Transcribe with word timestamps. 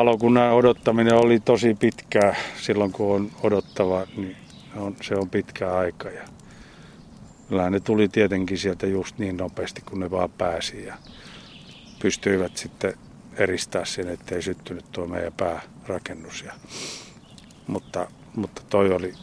palokunnan 0.00 0.52
odottaminen 0.52 1.14
oli 1.14 1.40
tosi 1.40 1.74
pitkää. 1.74 2.34
Silloin 2.60 2.92
kun 2.92 3.14
on 3.14 3.30
odottava, 3.42 4.06
niin 4.16 4.36
on, 4.76 4.96
se 5.02 5.14
on 5.14 5.30
pitkä 5.30 5.74
aika. 5.74 6.08
Ja 6.08 6.22
kyllähän 7.48 7.72
ne 7.72 7.80
tuli 7.80 8.08
tietenkin 8.08 8.58
sieltä 8.58 8.86
just 8.86 9.18
niin 9.18 9.36
nopeasti, 9.36 9.80
kun 9.80 10.00
ne 10.00 10.10
vaan 10.10 10.30
pääsi. 10.30 10.86
Ja 10.86 10.94
pystyivät 12.02 12.56
sitten 12.56 12.94
eristää 13.36 13.84
sen, 13.84 14.08
ettei 14.08 14.42
syttynyt 14.42 14.84
tuo 14.92 15.06
meidän 15.06 15.32
päärakennus. 15.32 16.42
Ja, 16.42 16.52
mutta, 17.66 18.08
mutta 18.36 18.62
toi 18.70 18.92
oli 18.92 19.14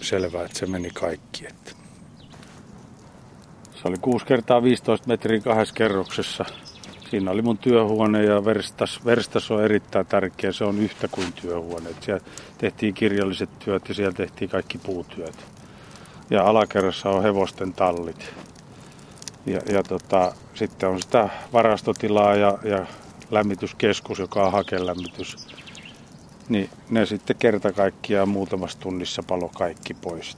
selvää, 0.00 0.44
että 0.44 0.58
se 0.58 0.66
meni 0.66 0.90
kaikki. 0.90 1.46
Että. 1.46 1.72
Se 3.74 3.88
oli 3.88 3.96
6 4.00 4.26
kertaa 4.26 4.62
15 4.62 5.08
metriä 5.08 5.40
kahdessa 5.40 5.74
kerroksessa. 5.74 6.44
Siinä 7.14 7.30
oli 7.30 7.42
mun 7.42 7.58
työhuone 7.58 8.24
ja 8.24 8.44
verstas, 8.44 9.04
verstas 9.04 9.50
on 9.50 9.64
erittäin 9.64 10.06
tärkeä. 10.06 10.52
Se 10.52 10.64
on 10.64 10.78
yhtä 10.78 11.08
kuin 11.08 11.32
työhuone. 11.32 11.90
Siellä 12.00 12.24
tehtiin 12.58 12.94
kirjalliset 12.94 13.58
työt 13.58 13.88
ja 13.88 13.94
siellä 13.94 14.12
tehtiin 14.12 14.50
kaikki 14.50 14.78
puutyöt. 14.78 15.46
Ja 16.30 16.44
alakerrassa 16.44 17.10
on 17.10 17.22
hevosten 17.22 17.72
tallit. 17.72 18.34
Ja, 19.46 19.60
ja 19.68 19.82
tota, 19.82 20.34
sitten 20.54 20.88
on 20.88 21.02
sitä 21.02 21.28
varastotilaa 21.52 22.34
ja, 22.34 22.58
ja 22.64 22.86
lämmityskeskus, 23.30 24.18
joka 24.18 24.46
on 24.46 24.52
hakelämmitys. 24.52 25.48
Niin 26.48 26.70
ne 26.90 27.06
sitten 27.06 27.36
kerta 27.36 27.72
kaikkiaan 27.72 28.28
muutamassa 28.28 28.80
tunnissa 28.80 29.22
palo 29.22 29.48
kaikki 29.48 29.94
pois. 29.94 30.36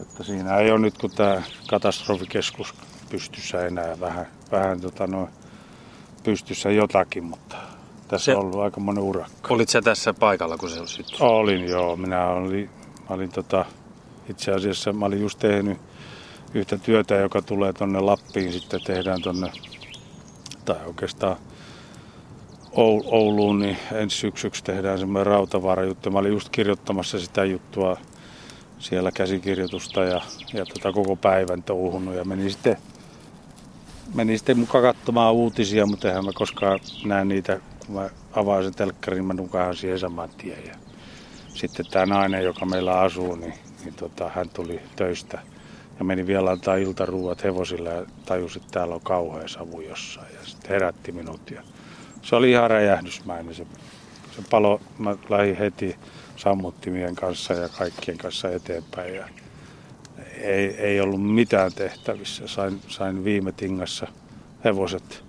Että 0.00 0.24
siinä 0.24 0.56
ei 0.56 0.70
ole 0.70 0.78
nyt, 0.78 0.98
kun 0.98 1.10
tämä 1.10 1.42
katastrofikeskus 1.70 2.74
pystyssä 3.10 3.66
enää 3.66 4.00
vähän, 4.00 4.26
vähän 4.52 4.80
tota 4.80 5.06
noin, 5.06 5.28
pystyssä 6.22 6.70
jotakin, 6.70 7.24
mutta 7.24 7.56
tässä 8.08 8.24
se, 8.24 8.36
on 8.36 8.44
ollut 8.44 8.60
aika 8.60 8.80
monen 8.80 9.02
urakka. 9.02 9.54
Olit 9.54 9.68
sä 9.68 9.82
tässä 9.82 10.14
paikalla, 10.14 10.58
kun 10.58 10.70
se 10.70 10.86
syttyi? 10.86 11.16
Olin, 11.20 11.64
joo. 11.68 11.96
Minä 11.96 12.26
olin, 12.26 12.70
mä 13.08 13.14
olin 13.14 13.32
tota, 13.32 13.64
itse 14.28 14.52
asiassa, 14.52 14.92
mä 14.92 15.06
olin 15.06 15.20
just 15.20 15.38
tehnyt 15.38 15.78
yhtä 16.54 16.78
työtä, 16.78 17.14
joka 17.14 17.42
tulee 17.42 17.72
tonne 17.72 18.00
Lappiin, 18.00 18.52
sitten 18.52 18.80
tehdään 18.84 19.22
tonne, 19.22 19.52
tai 20.64 20.76
oikeastaan 20.86 21.36
Ouluun, 22.72 23.58
niin 23.58 23.76
ensi 23.92 24.16
syksyksi 24.16 24.64
tehdään 24.64 24.98
semmoinen 24.98 25.26
rautavaarajuttu. 25.26 26.10
Mä 26.10 26.18
olin 26.18 26.32
just 26.32 26.48
kirjoittamassa 26.48 27.18
sitä 27.18 27.44
juttua 27.44 27.96
siellä 28.78 29.12
käsikirjoitusta 29.12 30.04
ja, 30.04 30.20
ja 30.52 30.66
tota 30.66 30.92
koko 30.92 31.16
päivän 31.16 31.62
touhunut 31.62 32.14
ja 32.14 32.24
meni 32.24 32.50
sitten, 32.50 32.76
meni 34.14 34.38
sitten 34.38 34.58
mukaan 34.58 34.84
katsomaan 34.84 35.34
uutisia, 35.34 35.86
mutta 35.86 36.08
eihän 36.08 36.24
mä 36.24 36.30
koskaan 36.34 36.80
näe 37.04 37.24
niitä, 37.24 37.60
kun 37.86 37.94
mä 37.94 38.10
avaan 38.32 38.64
sen 38.64 38.74
telkkarin, 38.74 39.24
mä 39.24 39.34
nukahan 39.34 39.76
siihen 39.76 39.98
saman 39.98 40.30
tien. 40.38 40.66
Ja 40.66 40.74
sitten 41.54 41.86
tämä 41.90 42.06
nainen, 42.06 42.44
joka 42.44 42.66
meillä 42.66 43.00
asuu, 43.00 43.34
niin, 43.34 43.54
niin 43.84 43.94
tota, 43.94 44.30
hän 44.34 44.48
tuli 44.48 44.80
töistä 44.96 45.38
ja 45.98 46.04
meni 46.04 46.26
vielä 46.26 46.50
antaa 46.50 46.76
iltaruuat 46.76 47.44
hevosille 47.44 47.90
ja 47.90 48.06
tajusi, 48.24 48.58
että 48.58 48.70
täällä 48.70 48.94
on 48.94 49.00
kauhea 49.00 49.48
savu 49.48 49.80
jossain 49.80 50.34
ja 50.40 50.46
sitten 50.46 50.70
herätti 50.70 51.12
minut. 51.12 51.50
Ja 51.50 51.62
se 52.22 52.36
oli 52.36 52.50
ihan 52.50 52.70
räjähdysmäinen 52.70 53.54
se, 53.54 53.66
se 54.36 54.42
palo, 54.50 54.80
mä 54.98 55.16
lähdin 55.28 55.56
heti 55.56 55.96
sammuttimien 56.36 57.14
kanssa 57.14 57.54
ja 57.54 57.68
kaikkien 57.68 58.18
kanssa 58.18 58.50
eteenpäin. 58.50 59.14
Ja 59.14 59.28
ei, 60.40 60.76
ei 60.76 61.00
ollut 61.00 61.32
mitään 61.32 61.72
tehtävissä. 61.72 62.46
Sain, 62.46 62.80
sain 62.88 63.24
viime 63.24 63.52
tingassa 63.52 64.06
hevoset. 64.64 65.24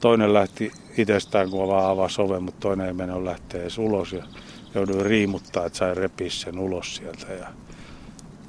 Toinen 0.00 0.34
lähti 0.34 0.72
itsestään, 0.98 1.50
kun 1.50 1.68
vaan 1.68 1.90
avasi 1.90 2.22
oven, 2.22 2.42
mutta 2.42 2.60
toinen 2.60 2.86
ei 2.86 2.92
mene 2.92 3.24
lähteä 3.24 3.60
edes 3.60 3.78
ulos. 3.78 4.12
Ja 4.12 4.24
jouduin 4.74 5.06
riimuttaa, 5.06 5.66
että 5.66 5.78
sain 5.78 5.96
repiä 5.96 6.30
sen 6.30 6.58
ulos 6.58 6.96
sieltä. 6.96 7.32
Ja, 7.32 7.46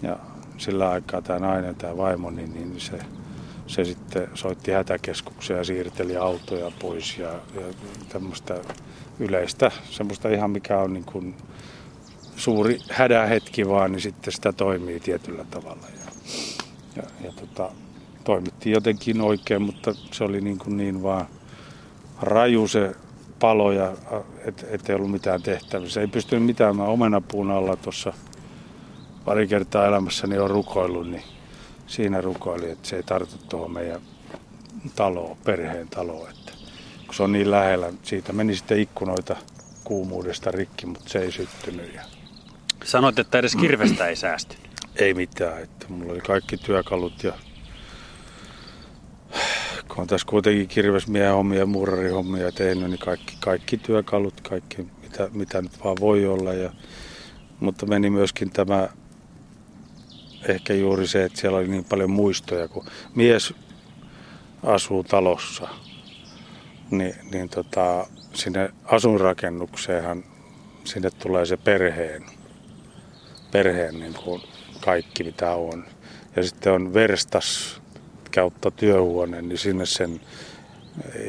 ja 0.02 0.18
sillä 0.58 0.90
aikaa 0.90 1.22
tämä 1.22 1.40
nainen, 1.40 1.76
tämä 1.76 1.98
vaimoni, 1.98 2.48
niin 2.48 2.80
se, 2.80 3.00
se 3.68 3.86
sitten 3.86 4.28
soitti 4.34 4.72
hätäkeskukseen 4.72 5.58
ja 5.58 5.64
siirteli 5.64 6.18
autoja 6.18 6.72
pois 6.80 7.18
ja, 7.18 7.30
ja 7.30 7.62
tämmöistä 8.10 8.56
yleistä, 9.20 9.72
semmoista 9.90 10.30
ihan 10.30 10.52
mikä 10.52 10.78
on 10.78 10.94
niin 10.94 11.06
kuin 11.06 11.36
suuri 12.42 12.80
hädähetki 12.92 13.70
vaan, 13.70 13.92
niin 13.92 14.02
sitten 14.02 14.34
sitä 14.34 14.54
toimii 14.54 15.00
tietyllä 15.00 15.46
tavalla. 15.52 15.88
Ja, 15.96 16.12
ja, 16.96 17.04
ja 17.24 17.32
tota, 17.32 17.72
toimittiin 18.24 18.74
jotenkin 18.74 19.22
oikein, 19.22 19.62
mutta 19.62 19.94
se 20.12 20.24
oli 20.24 20.42
niin, 20.42 20.60
kuin 20.60 20.78
niin 20.78 21.04
vaan 21.04 21.26
raju 22.22 22.68
se 22.68 22.96
palo 23.40 23.72
ja 23.72 23.92
et, 24.46 24.66
ettei 24.70 24.96
ollut 24.96 25.12
mitään 25.12 25.42
tehtävissä. 25.42 26.02
Ei 26.02 26.08
pystynyt 26.08 26.46
mitään. 26.46 26.76
Mä 26.76 26.84
omenapuun 26.84 27.52
alla 27.52 27.76
tuossa 27.76 28.14
pari 29.26 29.48
kertaa 29.48 29.88
elämässäni 29.88 30.40
on 30.40 30.50
rukoillut, 30.50 31.10
niin 31.10 31.24
siinä 31.88 32.22
rukoili, 32.22 32.72
että 32.72 32.88
se 32.88 32.96
ei 32.96 33.04
tartu 33.04 33.36
tuohon 33.50 33.72
meidän 33.72 34.02
taloon, 34.96 35.38
perheen 35.46 35.88
taloon. 35.88 36.30
Että, 36.30 36.52
kun 37.06 37.16
se 37.16 37.24
on 37.24 37.32
niin 37.32 37.52
lähellä, 37.52 37.94
siitä 38.04 38.34
meni 38.34 38.56
sitten 38.56 38.80
ikkunoita 38.80 39.36
kuumuudesta 39.84 40.52
rikki, 40.52 40.86
mutta 40.86 41.10
se 41.10 41.20
ei 41.20 41.32
syttynyt. 41.32 41.94
Ja 41.94 42.21
Sanoit, 42.92 43.20
että 43.20 43.40
edes 43.40 43.56
kirvestä 43.56 44.08
ei 44.08 44.16
säästynyt. 44.16 44.70
Ei 44.96 45.14
mitään, 45.14 45.64
että 45.64 45.86
mulla 45.90 46.14
oli 46.14 46.22
kaikki 46.22 46.58
työkalut 46.58 47.24
ja 47.24 47.34
kun 49.88 49.98
on 49.98 50.08
tässä 50.08 50.28
kuitenkin 50.28 50.68
kirvesmiehen 50.68 51.34
hommia 51.34 51.60
ja 51.60 51.66
muurarihommia 51.66 52.52
tehnyt, 52.52 52.90
niin 52.90 53.00
kaikki, 53.00 53.38
kaikki 53.40 53.78
työkalut, 53.78 54.42
kaikki 54.42 54.88
mitä, 55.02 55.30
mitä 55.34 55.62
nyt 55.62 55.84
vaan 55.84 55.98
voi 56.00 56.26
olla. 56.26 56.54
Ja, 56.54 56.72
mutta 57.60 57.86
meni 57.86 58.10
myöskin 58.10 58.52
tämä 58.52 58.90
ehkä 60.48 60.74
juuri 60.74 61.08
se, 61.08 61.24
että 61.24 61.40
siellä 61.40 61.58
oli 61.58 61.68
niin 61.68 61.86
paljon 61.86 62.12
muistoja, 62.12 62.68
kun 62.68 62.86
mies 63.16 63.54
asuu 64.64 65.04
talossa, 65.04 65.68
niin, 66.90 67.16
niin 67.32 67.50
tota, 67.50 68.08
sinne 68.34 68.70
asunrakennukseenhan 68.84 70.24
sinne 70.84 71.10
tulee 71.10 71.46
se 71.46 71.58
perheen 71.58 72.41
perheen 73.52 74.00
niin 74.00 74.14
kuin 74.14 74.42
kaikki 74.82 75.24
mitä 75.24 75.52
on. 75.52 75.86
Ja 76.36 76.44
sitten 76.44 76.74
on 76.74 76.94
verstas 76.94 77.82
kautta 78.36 78.72
työhuone, 78.72 79.42
niin 79.42 79.58
sinne 79.58 79.86
sen 79.86 80.22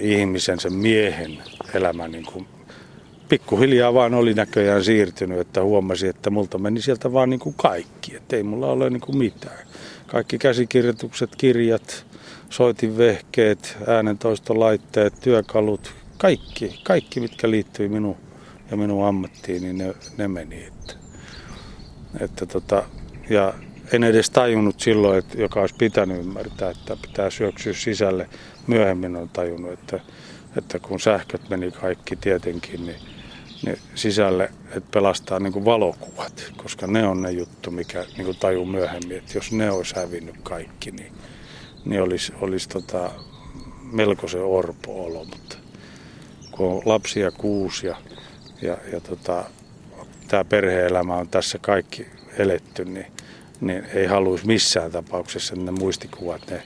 ihmisen, 0.01 0.61
sen 0.61 0.73
miehen 0.73 1.39
elämä 1.75 2.09
niin 2.09 2.27
kuin 2.27 2.47
pikkuhiljaa 3.29 3.95
vaan 3.95 4.15
oli 4.15 4.35
näköjään 4.35 4.85
siirtynyt, 4.85 5.39
että 5.39 5.63
huomasi, 5.63 6.09
että 6.09 6.31
multa 6.31 6.59
meni 6.59 6.83
sieltä 6.83 7.13
vaan 7.13 7.31
niin 7.31 7.41
kuin 7.41 7.55
kaikki, 7.59 8.17
että 8.17 8.37
ei 8.37 8.43
mulla 8.43 8.67
ole 8.67 8.91
niin 8.91 9.01
kuin 9.01 9.19
mitään. 9.19 9.67
Kaikki 10.07 10.39
käsikirjoitukset, 10.39 11.37
kirjat, 11.37 12.07
soitinvehkeet, 12.51 13.77
äänentoistolaitteet, 13.87 15.15
työkalut, 15.21 15.93
kaikki, 16.19 16.81
kaikki 16.83 17.21
mitkä 17.21 17.51
liittyi 17.51 17.89
minun 17.89 18.17
ja 18.71 18.77
minun 18.77 19.07
ammattiin, 19.07 19.63
niin 19.63 19.79
ne, 19.79 19.95
ne 20.19 20.29
meni. 20.29 20.72
Että. 22.21 22.47
Tota, 22.47 22.85
ja 23.31 23.55
en 23.93 24.05
edes 24.05 24.31
tajunnut 24.31 24.81
silloin, 24.81 25.19
että 25.19 25.41
joka 25.41 25.61
olisi 25.61 25.75
pitänyt 25.75 26.19
ymmärtää, 26.19 26.71
että 26.71 26.97
pitää 27.07 27.31
syöksyä 27.31 27.73
sisälle. 27.73 28.29
Myöhemmin 28.67 29.17
on 29.17 29.29
tajunnut, 29.29 29.73
että, 29.73 30.01
että 30.57 30.79
kun 30.79 31.01
sähköt 31.01 31.49
meni 31.49 31.71
kaikki 31.71 32.17
tietenkin, 32.17 32.87
niin, 32.87 32.97
niin 33.67 33.79
sisälle, 33.95 34.51
että 34.65 34.91
pelastaa 34.91 35.39
niin 35.39 35.53
kuin 35.53 35.65
valokuvat, 35.65 36.53
koska 36.57 36.87
ne 36.87 37.07
on 37.07 37.23
ne 37.23 37.31
juttu, 37.31 37.71
mikä 37.71 38.05
niin 38.17 38.25
kuin 38.25 38.37
tajuu 38.37 38.65
myöhemmin, 38.65 39.17
että 39.17 39.39
jos 39.39 39.53
ne 39.53 39.71
olisi 39.71 39.97
hävinnyt 39.97 40.37
kaikki, 40.43 40.91
niin, 40.91 41.13
niin 41.85 42.03
olisi, 42.03 42.33
olisi 42.41 42.69
tota, 42.69 43.11
melko 43.93 44.29
se 44.29 44.39
orpo-olo, 44.39 45.25
mutta 45.25 45.57
kun 46.51 46.67
on 46.67 46.83
lapsia 46.85 47.31
kuusi 47.31 47.87
ja, 47.87 47.97
ja, 48.63 48.77
ja 48.93 49.01
tota, 49.01 49.45
tämä 50.33 50.45
perheelämä 50.45 51.15
on 51.15 51.29
tässä 51.29 51.59
kaikki 51.59 52.07
eletty, 52.39 52.85
niin, 52.85 53.07
niin 53.61 53.85
ei 53.95 54.07
haluaisi 54.07 54.47
missään 54.47 54.93
tapauksessa 54.93 55.57
ne 55.57 55.71
muistikuvat, 55.71 56.51
ne, 56.51 56.63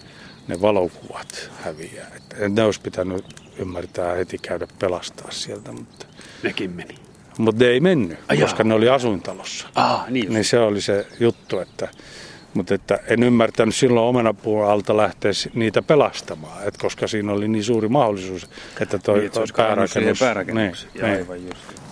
ne 0.49 0.61
valokuvat 0.61 1.51
häviää. 1.65 2.07
Että 2.17 2.49
ne 2.49 2.63
olisi 2.63 2.81
pitänyt 2.81 3.25
ymmärtää 3.59 4.15
heti 4.15 4.39
käydä 4.39 4.67
pelastaa 4.79 5.31
sieltä. 5.31 5.73
Mutta, 5.73 6.07
Nekin 6.43 6.71
meni. 6.71 6.95
Mutta 7.39 7.65
ne 7.65 7.71
ei 7.71 7.81
mennyt, 7.81 8.19
Ai 8.29 8.37
koska 8.37 8.61
jaa. 8.61 8.69
ne 8.69 8.75
oli 8.75 8.89
asuintalossa. 8.89 9.69
Ah, 9.75 10.11
niin, 10.11 10.33
niin 10.33 10.45
se 10.45 10.59
oli 10.59 10.81
se 10.81 11.07
juttu, 11.21 11.59
että, 11.59 11.89
mutta 12.55 12.75
että 12.75 12.99
en 13.09 13.23
ymmärtänyt 13.23 13.75
silloin 13.75 14.07
omenapuun 14.07 14.67
alta 14.67 14.97
lähteä 14.97 15.33
niitä 15.55 15.83
pelastamaan, 15.83 16.59
että 16.69 16.81
koska 16.81 17.07
siinä 17.07 17.33
oli 17.33 17.49
niin 17.49 17.65
suuri 17.65 17.89
mahdollisuus, 17.89 18.51
että 18.81 18.99
toi, 18.99 19.21
niin, 19.21 19.33
toi 19.33 19.47
päärakennus... 19.57 20.19
päärakennus. 20.19 20.89
Niin, 20.95 21.05
niin. 21.05 21.17
Aivan 21.17 21.45
just. 21.45 21.86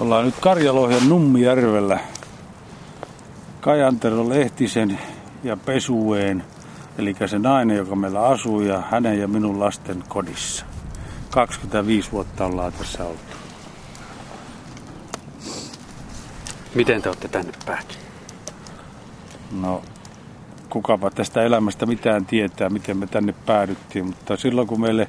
Ollaan 0.00 0.24
nyt 0.24 0.34
Karjalohjan 0.40 1.08
Nummijärvellä 1.08 2.00
Kajantero 3.60 4.28
Lehtisen 4.28 4.98
ja 5.44 5.56
Pesueen, 5.56 6.44
eli 6.98 7.16
se 7.26 7.38
nainen, 7.38 7.76
joka 7.76 7.96
meillä 7.96 8.22
asuu, 8.22 8.60
ja 8.60 8.82
hänen 8.90 9.20
ja 9.20 9.28
minun 9.28 9.60
lasten 9.60 10.04
kodissa. 10.08 10.64
25 11.30 12.12
vuotta 12.12 12.46
ollaan 12.46 12.72
tässä 12.72 13.04
oltu. 13.04 13.20
Miten 16.74 17.02
te 17.02 17.08
olette 17.08 17.28
tänne 17.28 17.52
päätyneet? 17.66 17.98
No, 19.60 19.82
kukapa 20.70 21.10
tästä 21.10 21.42
elämästä 21.42 21.86
mitään 21.86 22.26
tietää, 22.26 22.70
miten 22.70 22.96
me 22.96 23.06
tänne 23.06 23.34
päädyttiin, 23.46 24.06
mutta 24.06 24.36
silloin 24.36 24.68
kun 24.68 24.80
meille 24.80 25.08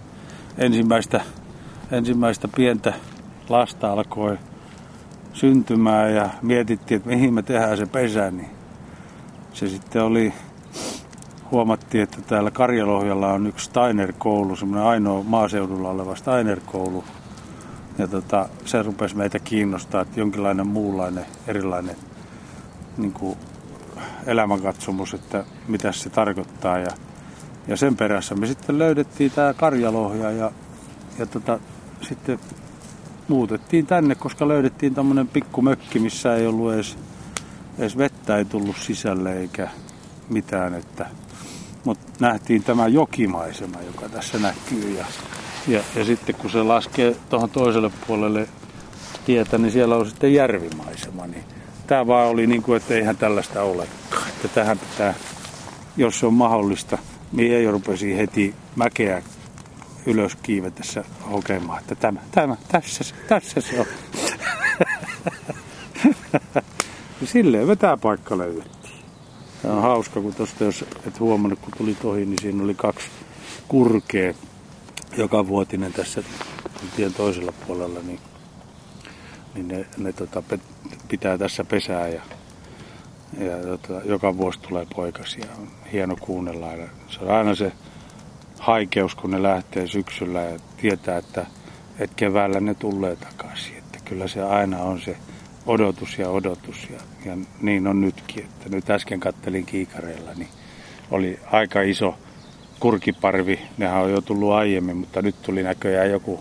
ensimmäistä, 0.58 1.22
ensimmäistä 1.92 2.48
pientä 2.48 2.94
lasta 3.50 3.92
alkoi 3.92 4.38
syntymään 5.34 6.16
ja 6.16 6.30
mietittiin, 6.42 6.98
että 6.98 7.10
mihin 7.10 7.34
me 7.34 7.42
tehdään 7.42 7.78
se 7.78 7.86
pesä, 7.86 8.32
niin 8.32 8.50
se 9.54 9.68
sitten 9.68 10.04
oli, 10.04 10.34
huomattiin, 11.52 12.04
että 12.04 12.18
täällä 12.22 12.52
Karjalohjalla 12.52 13.34
on 13.34 13.48
yksi 13.48 13.66
Steiner-koulu, 13.66 14.56
semmoinen 14.56 14.88
ainoa 14.88 15.24
maaseudulla 15.24 15.90
oleva 15.90 16.16
Steiner-koulu. 16.16 17.04
Ja 17.98 18.08
tota, 18.08 18.50
se 18.66 18.84
rupesi 18.84 19.18
meitä 19.18 19.40
kiinnostaa, 19.40 20.02
että 20.02 20.20
jonkinlainen 20.20 20.68
muunlainen, 20.68 21.26
erilainen 21.48 21.96
niin 22.98 23.14
kuin 23.14 23.38
elämänkatsomus, 24.26 25.14
että 25.14 25.44
mitä 25.68 25.92
se 25.92 26.10
tarkoittaa. 26.10 26.78
Ja, 26.78 26.90
ja 27.68 27.78
sen 27.78 27.96
perässä 27.96 28.36
me 28.36 28.48
sitten 28.48 28.80
löydettiin 28.80 29.32
tämä 29.32 29.54
Karjalohja 29.54 30.32
ja, 30.32 30.52
ja 31.20 31.26
tota, 31.26 31.60
sitten 32.02 32.40
muutettiin 33.32 33.86
tänne, 33.86 34.16
koska 34.16 34.48
löydettiin 34.48 34.96
tämmöinen 34.96 35.28
pikku 35.28 35.62
mökki, 35.62 36.00
missä 36.00 36.36
ei 36.36 36.48
ollut 36.48 36.74
edes, 36.74 36.98
edes 37.80 37.98
vettä 37.98 38.38
ei 38.38 38.46
tullut 38.46 38.78
sisälle 38.78 39.34
eikä 39.34 39.68
mitään. 40.30 40.74
Että, 40.74 41.06
mutta 41.84 42.12
nähtiin 42.20 42.64
tämä 42.64 42.88
jokimaisema, 42.88 43.82
joka 43.82 44.10
tässä 44.10 44.40
näkyy. 44.40 44.98
Ja, 44.98 45.06
ja, 45.68 45.84
ja 45.96 46.06
sitten 46.06 46.36
kun 46.36 46.50
se 46.50 46.64
laskee 46.64 47.16
tuohon 47.30 47.50
toiselle 47.50 47.92
puolelle 48.08 48.48
tietä, 49.26 49.58
niin 49.58 49.72
siellä 49.72 49.96
on 49.96 50.10
sitten 50.10 50.34
järvimaisema. 50.34 51.28
Niin 51.28 51.44
tämä 51.88 52.08
vaan 52.08 52.28
oli 52.28 52.48
niin 52.48 52.64
kuin, 52.64 52.78
että 52.78 52.94
eihän 52.94 53.18
tällaista 53.18 53.62
olekaan. 53.62 54.28
Että 54.28 54.48
tähän 54.48 54.80
pitää, 54.80 55.14
jos 55.98 56.20
se 56.20 56.26
on 56.26 56.34
mahdollista, 56.34 56.98
niin 57.32 57.54
ei 57.54 57.72
rupesi 57.72 58.18
heti 58.18 58.56
mäkeä 58.76 59.24
ylös 60.06 60.38
kiivetessä 60.44 61.04
hokemaan, 61.32 61.80
että 61.80 61.96
tämä, 61.96 62.20
tämä, 62.32 62.58
tässä, 62.68 63.16
tässä 63.28 63.62
se 63.62 63.80
on. 63.80 63.86
Silleen 67.26 67.68
me 67.68 67.76
tämä 67.76 67.98
paikka 67.98 68.38
löydettiin. 68.38 68.94
Tämä 69.62 69.74
on 69.74 69.82
hauska, 69.82 70.22
kun 70.22 70.36
tuosta 70.36 70.64
jos 70.64 70.86
et 71.08 71.20
huomannut, 71.20 71.60
kun 71.60 71.74
tuli 71.78 71.96
tohi, 71.96 72.26
niin 72.26 72.40
siinä 72.42 72.64
oli 72.64 72.76
kaksi 72.76 73.08
kurkea 73.68 74.34
joka 75.18 75.48
vuotinen 75.48 75.94
tässä 75.94 76.24
tien 76.96 77.14
toisella 77.14 77.54
puolella, 77.68 78.00
niin, 78.00 78.20
niin 79.54 79.68
ne, 79.68 79.86
ne 79.98 80.14
tota, 80.14 80.44
pitää 81.08 81.38
tässä 81.38 81.64
pesää 81.64 82.08
ja, 82.08 82.22
ja 83.40 83.58
tota, 83.58 84.02
joka 84.06 84.38
vuosi 84.38 84.60
tulee 84.60 84.88
poikasia. 84.96 85.46
Hieno 85.92 86.16
kuunnella. 86.16 86.68
Ja 86.68 86.88
se 87.08 87.20
on 87.20 87.32
aina 87.32 87.56
se 87.56 87.72
haikeus, 88.62 89.16
kun 89.16 89.32
ne 89.32 89.44
lähtee 89.44 89.88
syksyllä 89.88 90.42
ja 90.42 90.60
tietää, 90.78 91.18
että, 91.18 91.46
että 92.00 92.16
keväällä 92.16 92.60
ne 92.60 92.74
tulee 92.74 93.16
takaisin. 93.16 93.78
Että 93.78 94.00
kyllä 94.06 94.28
se 94.28 94.44
aina 94.44 94.78
on 94.78 95.02
se 95.02 95.18
odotus 95.66 96.20
ja 96.20 96.30
odotus 96.30 96.88
ja, 96.90 97.00
ja 97.26 97.38
niin 97.62 97.88
on 97.88 98.02
nytkin. 98.02 98.44
Että 98.44 98.70
nyt 98.70 98.90
äsken 98.90 99.20
kattelin 99.20 99.66
kiikareilla, 99.66 100.34
niin 100.34 100.48
oli 101.12 101.40
aika 101.52 101.82
iso 101.82 102.16
kurkiparvi. 102.80 103.60
Nehän 103.78 104.02
on 104.02 104.12
jo 104.12 104.22
tullut 104.22 104.52
aiemmin, 104.52 104.98
mutta 104.98 105.22
nyt 105.22 105.42
tuli 105.42 105.64
näköjään 105.64 106.12
joku, 106.12 106.40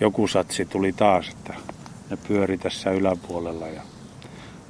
joku 0.00 0.28
satsi 0.28 0.64
tuli 0.64 0.92
taas, 0.92 1.28
että 1.28 1.54
ne 2.10 2.18
pyöri 2.28 2.58
tässä 2.58 2.90
yläpuolella 2.90 3.66
ja 3.66 3.82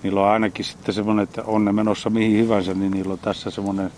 niillä 0.02 0.20
on 0.20 0.28
ainakin 0.28 0.64
sitten 0.64 0.94
semmoinen, 0.94 1.22
että 1.22 1.42
on 1.42 1.64
ne 1.64 1.72
menossa 1.72 2.10
mihin 2.10 2.38
hyvänsä, 2.38 2.74
niin 2.74 2.92
niillä 2.92 3.12
on 3.12 3.18
tässä 3.18 3.50
semmoinen 3.50 3.90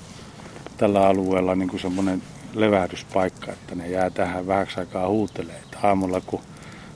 tällä 0.77 1.07
alueella 1.07 1.55
niin 1.55 1.69
kuin 1.69 1.81
semmoinen 1.81 2.23
levähdyspaikka, 2.55 3.53
että 3.53 3.75
ne 3.75 3.89
jää 3.89 4.11
tähän 4.11 4.47
vähäksi 4.47 4.81
aikaa 4.81 5.09
huutelee. 5.09 5.57
Että 5.57 5.79
aamulla 5.83 6.21
kun 6.21 6.41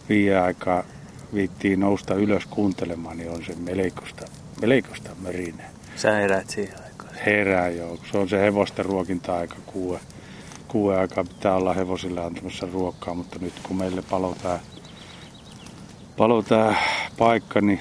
viiden 0.09 0.43
aikaa 0.43 0.85
viittiin 1.35 1.81
nousta 1.81 2.15
ylös 2.15 2.47
kuuntelemaan, 2.47 3.17
niin 3.17 3.31
on 3.31 3.45
se 3.45 3.55
meleikosta, 3.55 4.25
meleikosta 4.61 5.11
merine. 5.23 5.65
Sä 5.97 6.13
heräät 6.13 6.51
siihen 6.51 6.85
aikaan? 6.85 7.15
Herää 7.27 7.69
joo. 7.69 7.99
Se 8.13 8.19
on 8.19 8.29
se 8.29 8.41
hevosten 8.41 8.85
ruokinta-aika 8.85 9.57
kuue. 9.67 10.01
Kuue 10.69 10.99
aikaa 10.99 11.25
pitää 11.25 11.55
olla 11.55 11.75
hevosille 11.75 12.25
antamassa 12.25 12.69
ruokaa, 12.73 13.15
mutta 13.15 13.39
nyt 13.39 13.55
kun 13.63 13.77
meille 13.77 14.03
palo 14.11 14.37
tää, 14.43 14.61
palo 16.17 16.43
tää 16.43 16.77
paikka, 17.19 17.61
niin, 17.61 17.81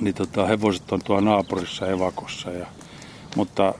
niin 0.00 0.14
tota, 0.14 0.46
hevoset 0.46 0.92
on 0.92 1.00
tuo 1.04 1.20
naapurissa 1.20 1.88
evakossa. 1.88 2.50
Ja, 2.50 2.66
mutta, 3.36 3.74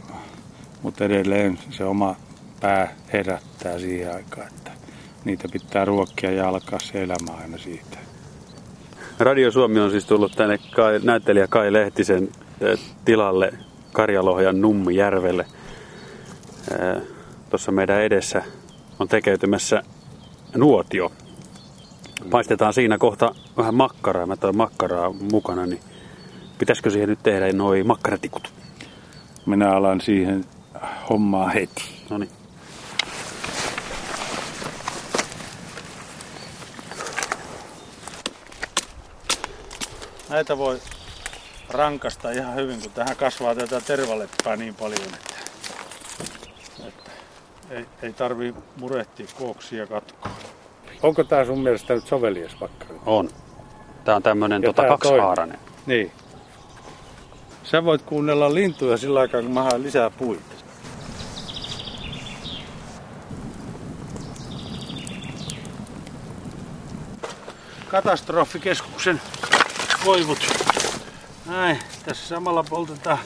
mutta 0.83 1.05
edelleen 1.05 1.59
se 1.71 1.85
oma 1.85 2.17
pää 2.63 2.95
herättää 3.13 3.79
siihen 3.79 4.15
aikaan, 4.15 4.47
että 4.47 4.71
niitä 5.25 5.49
pitää 5.53 5.85
ruokkia 5.85 6.31
ja 6.31 6.49
alkaa 6.49 6.79
se 6.81 7.03
elämä 7.03 7.33
aina 7.43 7.59
siitä. 7.59 7.99
Radio 9.19 9.51
Suomi 9.51 9.81
on 9.81 9.91
siis 9.91 10.05
tullut 10.05 10.33
tänne 10.33 10.59
Kai, 10.59 11.01
näyttelijä 11.03 11.47
Kai 11.47 11.73
Lehtisen 11.73 12.29
tilalle 13.05 13.53
Karjalohjan 13.93 14.61
Nummijärvelle. 14.61 15.47
Tuossa 17.51 17.73
meidän 17.73 18.03
edessä 18.03 18.43
on 18.99 19.09
tekeytymässä 19.09 19.83
nuotio. 20.57 21.13
Paistetaan 22.31 22.73
siinä 22.73 22.99
kohta 22.99 23.35
vähän 23.57 23.75
makkaraa. 23.75 24.27
Mä 24.27 24.37
toin 24.37 24.57
makkaraa 24.57 25.13
mukana, 25.33 25.67
niin 25.67 25.81
pitäisikö 26.59 26.91
siihen 26.91 27.09
nyt 27.09 27.23
tehdä 27.23 27.53
noin 27.53 27.87
makkaratikut? 27.87 28.53
Minä 29.47 29.71
alan 29.71 30.01
siihen 30.01 30.45
hommaa 31.11 31.49
heti. 31.49 31.85
No 32.11 32.19
niin. 32.19 32.31
Näitä 40.33 40.59
voi 40.59 40.81
rankasta 41.71 42.31
ihan 42.31 42.55
hyvin, 42.55 42.81
kun 42.81 42.91
tähän 42.91 43.17
kasvaa 43.17 43.55
tätä 43.55 43.81
tervaleppää 43.81 44.57
niin 44.57 44.75
paljon, 44.75 45.01
että, 45.15 45.35
että 46.89 47.11
ei, 47.71 47.87
ei 48.03 48.13
tarvi 48.13 48.55
murehtia 48.77 49.27
kuoksia 49.39 49.87
katkoa. 49.87 50.33
Onko 51.03 51.25
tämä 51.25 51.45
sun 51.45 51.59
mielestä 51.59 51.95
nyt 51.95 52.07
sovelias 52.07 52.61
vaikka? 52.61 52.87
On. 53.07 53.31
Tämä 54.05 54.17
on 54.17 54.23
tämmöinen 54.23 54.63
tota, 54.63 54.89
kaksihaarainen. 54.89 55.59
Niin. 55.87 56.13
Sä 57.63 57.85
voit 57.85 58.03
kuunnella 58.03 58.55
lintuja 58.55 58.97
sillä 58.97 59.21
aikaa, 59.21 59.43
kun 59.43 59.51
mä 59.51 59.63
haen 59.63 59.83
lisää 59.83 60.11
puita. 60.11 60.53
Katastrofikeskuksen 67.89 69.21
koivut. 70.05 70.39
Näin, 71.47 71.79
tässä 72.05 72.29
samalla 72.29 72.63
poltetaan, 72.63 73.19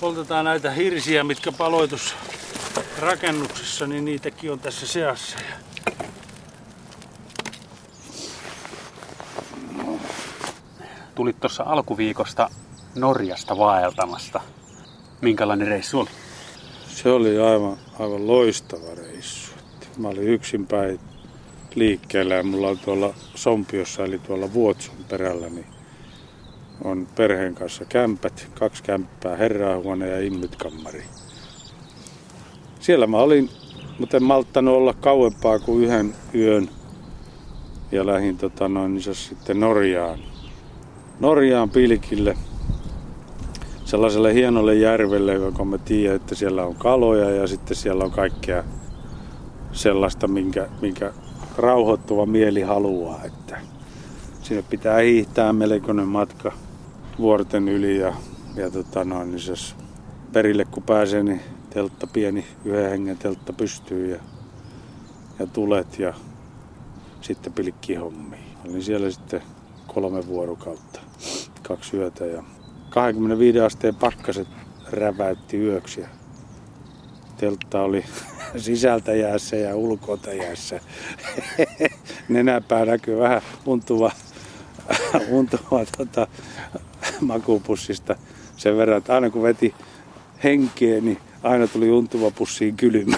poltetaan 0.00 0.44
näitä 0.44 0.70
hirsiä, 0.70 1.24
mitkä 1.24 1.52
paloitus 1.52 2.14
rakennuksessa, 2.98 3.86
niin 3.86 4.04
niitäkin 4.04 4.52
on 4.52 4.58
tässä 4.58 4.86
seassa. 4.86 5.38
Tulit 11.14 11.40
tuossa 11.40 11.62
alkuviikosta 11.66 12.50
Norjasta 12.94 13.58
vaeltamasta. 13.58 14.40
Minkälainen 15.20 15.68
reissu 15.68 16.00
oli? 16.00 16.10
Se 16.88 17.10
oli 17.10 17.38
aivan, 17.38 17.76
aivan 17.98 18.26
loistava 18.26 18.94
reissu. 18.96 19.50
Mä 19.96 20.08
olin 20.08 20.28
yksin 20.28 20.66
päin 20.66 21.00
liikkeellä 21.74 22.34
ja 22.34 22.42
mulla 22.42 22.68
on 22.68 22.78
tuolla 22.78 23.14
Sompiossa 23.34 24.04
eli 24.04 24.18
tuolla 24.18 24.52
Vuotson 24.52 24.94
perällä 25.08 25.48
niin 25.48 25.66
on 26.84 27.06
perheen 27.16 27.54
kanssa 27.54 27.84
kämpät, 27.84 28.48
kaksi 28.58 28.82
kämppää, 28.82 29.36
herrahuone 29.36 30.08
ja 30.08 30.20
immytkammari. 30.20 31.04
Siellä 32.80 33.06
mä 33.06 33.18
olin, 33.18 33.50
mutta 33.98 34.16
en 34.16 34.22
malttanut 34.22 34.74
olla 34.74 34.94
kauempaa 34.94 35.58
kuin 35.58 35.84
yhden 35.84 36.14
yön 36.34 36.68
ja 37.92 38.06
lähdin 38.06 38.38
tota 38.38 38.68
noin, 38.68 39.02
sitten 39.12 39.60
Norjaan. 39.60 40.18
Norjaan 41.20 41.70
Pilkille, 41.70 42.36
sellaiselle 43.84 44.34
hienolle 44.34 44.74
järvelle, 44.74 45.32
joka 45.32 45.64
mä 45.64 45.78
tiedän, 45.78 46.16
että 46.16 46.34
siellä 46.34 46.64
on 46.64 46.74
kaloja 46.74 47.30
ja 47.30 47.46
sitten 47.46 47.76
siellä 47.76 48.04
on 48.04 48.10
kaikkea 48.10 48.64
sellaista, 49.72 50.28
minkä, 50.28 50.68
minkä 50.80 51.12
rauhoittuva 51.60 52.26
mieli 52.26 52.62
haluaa, 52.62 53.24
että 53.24 53.60
sinne 54.42 54.64
pitää 54.70 54.98
hiihtää 54.98 55.52
melkoinen 55.52 56.08
matka 56.08 56.52
vuorten 57.18 57.68
yli 57.68 57.98
ja, 57.98 58.14
ja 58.56 58.70
tota 58.70 59.04
noin, 59.04 59.30
niin 59.30 59.48
jos 59.48 59.76
perille 60.32 60.64
kun 60.64 60.82
pääsee, 60.82 61.22
niin 61.22 61.40
teltta 61.70 62.06
pieni, 62.06 62.46
yhden 62.64 62.90
hengen 62.90 63.18
teltta 63.18 63.52
pystyy 63.52 64.10
ja, 64.10 64.20
ja 65.38 65.46
tulet 65.46 65.98
ja 65.98 66.14
sitten 67.20 67.52
pilkkihommiin. 67.52 68.44
Olin 68.68 68.82
siellä 68.82 69.10
sitten 69.10 69.42
kolme 69.86 70.26
vuorokautta, 70.26 71.00
kaksi 71.62 71.96
yötä 71.96 72.26
ja 72.26 72.42
25 72.90 73.60
asteen 73.60 73.94
pakkaset 73.94 74.48
räväytti 74.90 75.58
yöksi. 75.58 76.04
Teltta 77.40 77.82
oli 77.82 78.04
sisältä 78.56 79.14
jäässä 79.14 79.56
ja 79.56 79.76
ulkoilta 79.76 80.32
jäässä. 80.32 80.80
Nenäpää 82.28 82.84
näkyy 82.84 83.18
vähän 83.18 83.42
untuva, 83.66 84.10
untuva 85.30 85.84
tota, 85.98 86.26
makupussista 87.20 88.16
sen 88.56 88.76
verran, 88.76 88.98
että 88.98 89.14
aina 89.14 89.30
kun 89.30 89.42
veti 89.42 89.74
henkeä, 90.44 91.00
niin 91.00 91.18
aina 91.42 91.66
tuli 91.66 91.90
untuva 91.90 92.30
pussiin 92.30 92.76
kylmä. 92.76 93.16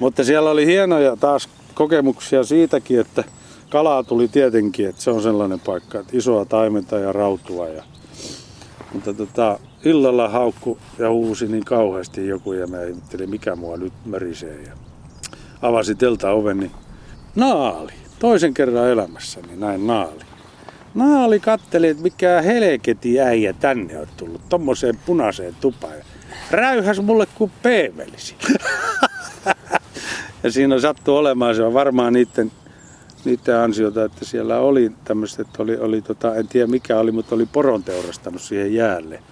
Mutta 0.00 0.24
siellä 0.24 0.50
oli 0.50 0.66
hienoja 0.66 1.16
taas 1.16 1.48
kokemuksia 1.74 2.44
siitäkin, 2.44 3.00
että 3.00 3.24
kalaa 3.70 4.02
tuli 4.02 4.28
tietenkin, 4.28 4.88
että 4.88 5.02
se 5.02 5.10
on 5.10 5.22
sellainen 5.22 5.60
paikka, 5.60 6.00
että 6.00 6.16
isoa 6.16 6.44
taimenta 6.44 6.98
ja 6.98 7.12
rautua. 7.12 7.68
Ja, 7.68 7.82
mutta 8.92 9.14
tota, 9.14 9.58
illalla 9.84 10.28
haukku 10.28 10.78
ja 10.98 11.10
huusi 11.10 11.46
niin 11.46 11.64
kauheasti 11.64 12.28
joku 12.28 12.52
ja 12.52 12.66
mä 12.66 12.82
ihmettelin, 12.82 13.30
mikä 13.30 13.56
mua 13.56 13.76
nyt 13.76 13.92
mörisee. 14.04 14.62
Ja 14.62 14.72
avasi 15.62 15.94
telta 15.94 16.30
oven, 16.30 16.60
niin 16.60 16.70
naali. 17.36 17.92
Toisen 18.18 18.54
kerran 18.54 18.88
elämässäni 18.88 19.56
näin 19.56 19.86
naali. 19.86 20.22
Naali 20.94 21.40
katteli, 21.40 21.88
että 21.88 22.02
mikä 22.02 22.42
helketi 22.42 23.20
äijä 23.20 23.52
tänne 23.52 23.98
on 23.98 24.06
tullut, 24.16 24.48
tommoseen 24.48 24.98
punaiseen 25.06 25.56
tupaan. 25.60 25.94
Räyhäs 26.50 27.00
mulle 27.00 27.26
kuin 27.34 27.52
peevelisi. 27.62 28.36
ja 30.42 30.50
siinä 30.50 30.80
sattuu 30.80 31.16
olemaan, 31.16 31.56
se 31.56 31.62
on 31.62 31.74
varmaan 31.74 32.12
niiden, 32.12 32.52
niiden 33.24 33.56
ansiota, 33.56 34.04
että 34.04 34.24
siellä 34.24 34.58
oli 34.58 34.92
tämmöistä, 35.04 35.42
että 35.42 35.62
oli, 35.62 35.76
oli 35.76 36.02
tota, 36.02 36.34
en 36.34 36.48
tiedä 36.48 36.66
mikä 36.66 36.98
oli, 36.98 37.12
mutta 37.12 37.34
oli 37.34 37.46
poron 37.52 37.84
teurastanut 37.84 38.42
siihen 38.42 38.74
jäälle. 38.74 39.22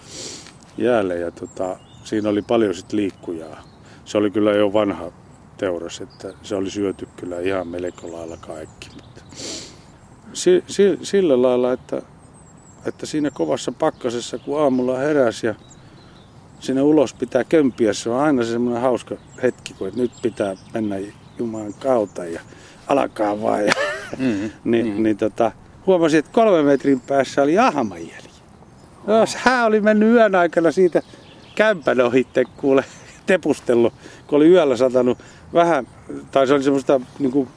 Jäälle 0.81 1.19
ja 1.19 1.31
tota, 1.31 1.77
siinä 2.05 2.29
oli 2.29 2.43
paljon 2.43 2.75
sitten 2.75 2.97
liikkujaa. 2.97 3.63
Se 4.05 4.19
oli 4.19 4.31
kyllä 4.31 4.53
jo 4.53 4.73
vanha 4.73 5.13
teuras, 5.57 6.01
että 6.01 6.33
se 6.43 6.55
oli 6.55 6.71
syöty 6.71 7.09
kyllä 7.17 7.41
ihan 7.41 7.69
melko 7.69 8.13
lailla 8.13 8.37
kaikki. 8.37 8.89
Mutta 8.95 9.21
si, 10.33 10.65
si, 10.67 10.99
sillä 11.03 11.43
lailla, 11.43 11.73
että, 11.73 12.03
että 12.87 13.07
siinä 13.07 13.31
kovassa 13.31 13.73
pakkasessa, 13.73 14.39
kun 14.39 14.63
aamulla 14.63 14.99
heräsi 14.99 15.47
ja 15.47 15.55
sinne 16.61 16.83
ulos 16.83 17.15
pitää 17.15 17.45
kömpiä, 17.45 17.93
se 17.93 18.11
on 18.11 18.21
aina 18.21 18.45
semmoinen 18.45 18.83
hauska 18.83 19.17
hetki, 19.43 19.75
kun 19.75 19.93
nyt 19.97 20.13
pitää 20.23 20.57
mennä 20.75 20.97
Jumalan 21.39 21.75
kautta 21.75 22.25
ja 22.25 22.41
alkaa 22.87 23.43
vaan. 23.43 23.67
Ja, 23.67 23.73
mm-hmm. 24.19 24.51
niin, 24.71 24.87
mm-hmm. 24.87 25.03
niin 25.03 25.17
tota, 25.17 25.53
huomasin, 25.87 26.19
että 26.19 26.33
kolme 26.33 26.63
metrin 26.63 27.01
päässä 27.01 27.43
oli 27.43 27.59
ahmajäli. 27.59 28.30
Jos 29.07 29.37
hän 29.37 29.67
oli 29.67 29.81
mennyt 29.81 30.15
yön 30.15 30.35
aikana 30.35 30.73
siitä 30.73 31.03
kämpän 31.55 32.01
ohitte, 32.01 32.45
kuule, 32.57 32.85
tepustellut, 33.27 33.95
kun 34.27 34.37
oli 34.37 34.49
yöllä 34.49 34.77
satanut 34.77 35.19
vähän, 35.53 35.87
tai 36.31 36.47
se 36.47 36.55
oli 36.55 36.63
semmoista 36.63 37.01
niin 37.19 37.33
kuin 37.33 37.49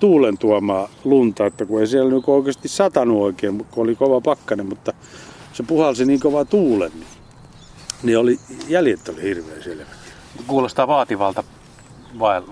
tuulen 0.00 0.38
tuomaa 0.38 0.88
lunta, 1.04 1.46
että 1.46 1.66
kun 1.66 1.80
ei 1.80 1.86
siellä 1.86 2.10
niin 2.10 2.22
oikeasti 2.26 2.68
satanut 2.68 3.22
oikein, 3.22 3.66
kun 3.70 3.82
oli 3.82 3.96
kova 3.96 4.20
pakkanen, 4.20 4.66
mutta 4.66 4.92
se 5.52 5.62
puhalsi 5.62 6.04
niin 6.04 6.20
kova 6.20 6.44
tuulen, 6.44 6.90
niin, 6.94 7.06
niin 8.02 8.18
oli, 8.18 8.38
jäljet 8.68 9.08
oli 9.08 9.22
hirveän 9.22 9.62
selvä. 9.62 9.84
Kuulostaa 10.46 10.88
vaativalta 10.88 11.44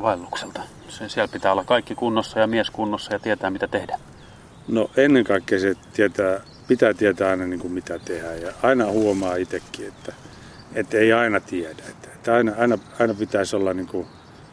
vaellukselta. 0.03 0.61
Sen 0.89 1.11
siellä 1.11 1.33
pitää 1.33 1.53
olla 1.53 1.65
kaikki 1.65 1.95
kunnossa 1.95 2.39
ja 2.39 2.47
mies 2.47 2.71
kunnossa 2.71 3.13
ja 3.13 3.19
tietää 3.19 3.51
mitä 3.51 3.67
tehdä. 3.67 3.99
No 4.69 4.91
ennen 4.97 5.25
kaikkea 5.25 5.61
se 5.61 5.75
tietää, 5.93 6.41
pitää 6.71 6.95
tietää 6.95 7.31
aina 7.31 7.47
niin 7.47 7.61
kuin 7.61 7.73
mitä 7.73 7.99
tehdään 7.99 8.43
ja 8.43 8.53
aina 8.63 8.87
huomaa 8.87 9.37
itsekin, 9.37 9.89
että, 9.89 10.13
että 10.75 10.99
ei 10.99 11.13
aina 11.13 11.41
tiedä. 11.41 11.83
Että, 11.89 12.09
että 12.15 12.35
aina, 12.35 12.53
aina, 12.59 12.79
aina 12.99 13.15
pitäisi 13.15 13.57
olla 13.57 13.75
niin 13.75 13.87
kuin 13.87 14.07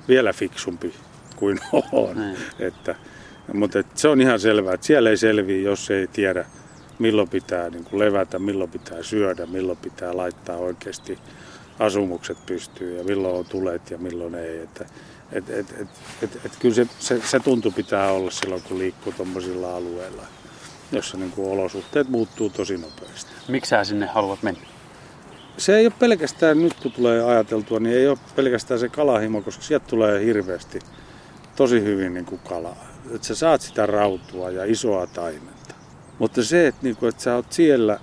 vielä 0.07 0.33
fiksumpi 0.33 0.93
kuin 1.35 1.59
on. 1.91 2.17
Että, 2.59 2.95
mutta 3.53 3.79
että 3.79 3.99
se 3.99 4.07
on 4.07 4.21
ihan 4.21 4.39
selvää, 4.39 4.73
että 4.73 4.87
siellä 4.87 5.09
ei 5.09 5.17
selviä, 5.17 5.61
jos 5.61 5.91
ei 5.91 6.07
tiedä 6.07 6.45
milloin 6.99 7.29
pitää 7.29 7.69
niin 7.69 7.83
kuin 7.83 7.99
levätä, 7.99 8.39
milloin 8.39 8.71
pitää 8.71 9.03
syödä, 9.03 9.45
milloin 9.45 9.77
pitää 9.77 10.17
laittaa 10.17 10.57
oikeasti 10.57 11.19
asumukset 11.79 12.37
pystyy 12.45 12.97
ja 12.97 13.03
milloin 13.03 13.35
on 13.35 13.45
tulet 13.45 13.91
ja 13.91 13.97
milloin 13.97 14.35
ei. 14.35 14.59
Että, 14.59 14.85
et, 15.31 15.49
et, 15.49 15.75
et, 15.81 15.87
et, 16.21 16.45
et, 16.45 16.51
kyllä 16.59 16.75
se, 16.75 16.87
se, 16.99 17.21
se 17.25 17.39
tuntu 17.39 17.71
pitää 17.71 18.11
olla 18.11 18.31
silloin, 18.31 18.61
kun 18.61 18.79
liikkuu 18.79 19.13
tuommoisilla 19.13 19.75
alueilla, 19.75 20.23
jossa 20.91 21.17
niin 21.17 21.31
kuin 21.31 21.49
olosuhteet 21.49 22.09
muuttuu 22.09 22.49
tosi 22.49 22.77
nopeasti. 22.77 23.31
Miksi 23.47 23.69
sä 23.69 23.83
sinne 23.83 24.05
haluat 24.05 24.43
mennä? 24.43 24.61
Se 25.57 25.77
ei 25.77 25.85
ole 25.85 25.93
pelkästään, 25.99 26.61
nyt 26.61 26.73
kun 26.73 26.91
tulee 26.91 27.23
ajateltua, 27.23 27.79
niin 27.79 27.97
ei 27.97 28.07
ole 28.07 28.17
pelkästään 28.35 28.79
se 28.79 28.89
kalahimo, 28.89 29.41
koska 29.41 29.63
sieltä 29.63 29.85
tulee 29.87 30.25
hirveästi 30.25 30.79
tosi 31.55 31.81
hyvin 31.81 32.13
niin 32.13 32.25
kuin 32.25 32.41
kalaa. 32.49 32.87
Että 33.15 33.27
sä 33.27 33.35
saat 33.35 33.61
sitä 33.61 33.85
rautua 33.85 34.49
ja 34.49 34.65
isoa 34.65 35.07
taimenta. 35.07 35.75
Mutta 36.19 36.43
se, 36.43 36.67
että, 36.67 36.83
niin 36.83 36.95
kuin, 36.95 37.09
että 37.09 37.23
sä 37.23 37.35
oot 37.35 37.53
siellä 37.53 37.99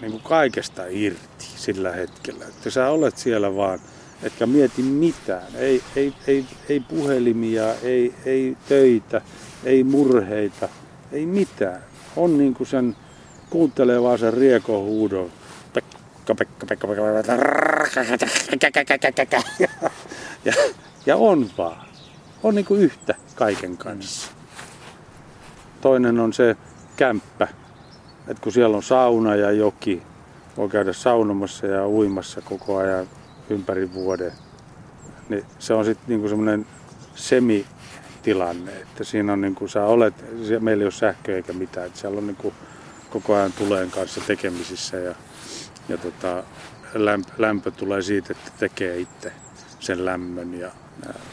niin 0.00 0.10
kuin 0.10 0.22
kaikesta 0.22 0.82
irti 0.88 1.46
sillä 1.56 1.92
hetkellä. 1.92 2.44
Että 2.44 2.70
sä 2.70 2.88
olet 2.88 3.18
siellä 3.18 3.56
vaan, 3.56 3.78
etkä 4.22 4.46
mieti 4.46 4.82
mitään. 4.82 5.46
Ei, 5.54 5.82
ei, 5.96 6.12
ei, 6.26 6.44
ei 6.68 6.80
puhelimia, 6.80 7.74
ei, 7.82 8.14
ei 8.24 8.56
töitä, 8.68 9.20
ei 9.64 9.84
murheita, 9.84 10.68
ei 11.12 11.26
mitään. 11.26 11.91
On 12.16 12.38
niin 12.38 12.54
kuin 12.54 12.66
sen, 12.66 12.96
kuuntelee 13.50 14.02
vaan 14.02 14.18
sen 14.18 14.34
riekohuudon. 14.34 15.30
Pekka, 15.72 16.34
Pekka, 16.34 16.66
Pekka, 16.66 16.86
Pekka, 19.16 19.42
ja, 20.44 20.52
ja, 21.06 21.16
on 21.16 21.50
vaan. 21.58 21.86
On 22.42 22.54
niin 22.54 22.64
kuin 22.64 22.80
yhtä 22.80 23.14
kaiken 23.34 23.76
kanssa. 23.76 24.30
Toinen 25.80 26.20
on 26.20 26.32
se 26.32 26.56
kämppä, 26.96 27.48
että 28.28 28.42
kun 28.42 28.52
siellä 28.52 28.76
on 28.76 28.82
sauna 28.82 29.36
ja 29.36 29.50
joki, 29.50 30.02
voi 30.56 30.68
käydä 30.68 30.92
saunomassa 30.92 31.66
ja 31.66 31.88
uimassa 31.88 32.40
koko 32.40 32.76
ajan 32.76 33.06
ympäri 33.50 33.92
vuoden, 33.92 34.32
niin 35.28 35.44
se 35.58 35.74
on 35.74 35.84
sitten 35.84 36.08
niinku 36.08 36.28
semmoinen 36.28 36.66
semitilanne, 38.22 38.72
että 38.72 39.04
siinä 39.04 39.32
on 39.32 39.40
niin 39.40 39.54
kuin 39.54 39.68
sä 39.68 39.84
olet, 39.84 40.14
meillä 40.60 40.82
ei 40.82 40.86
ole 40.86 40.90
sähköä 40.90 41.36
eikä 41.36 41.52
mitään, 41.52 41.86
että 41.86 41.98
siellä 41.98 42.18
on 42.18 42.26
niin 42.26 42.36
kuin 42.36 42.54
koko 43.10 43.34
ajan 43.34 43.52
tuleen 43.52 43.90
kanssa 43.90 44.20
tekemisissä 44.26 44.96
ja, 44.96 45.14
ja 45.88 45.98
tota, 45.98 46.42
lämpö, 46.94 47.32
lämpö 47.38 47.70
tulee 47.70 48.02
siitä, 48.02 48.28
että 48.30 48.50
tekee 48.58 48.98
itse 48.98 49.32
sen 49.80 50.04
lämmön 50.04 50.54
ja, 50.54 50.70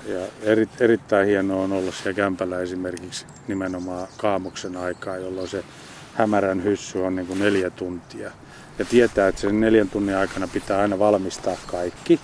ja 0.05 0.19
eri, 0.41 0.69
erittäin 0.79 1.27
hienoa 1.27 1.63
on 1.63 1.71
olla 1.71 1.91
siellä 1.91 2.15
kämpällä 2.15 2.59
esimerkiksi 2.59 3.25
nimenomaan 3.47 4.07
kaamuksen 4.17 4.77
aikaa, 4.77 5.17
jolloin 5.17 5.47
se 5.47 5.63
hämärän 6.13 6.63
hyssy 6.63 6.99
on 6.99 7.15
niin 7.15 7.27
kuin 7.27 7.39
neljä 7.39 7.69
tuntia. 7.69 8.31
Ja 8.79 8.85
tietää, 8.85 9.27
että 9.27 9.41
sen 9.41 9.59
neljän 9.59 9.89
tunnin 9.89 10.15
aikana 10.15 10.47
pitää 10.47 10.81
aina 10.81 10.99
valmistaa 10.99 11.57
kaikki. 11.67 12.19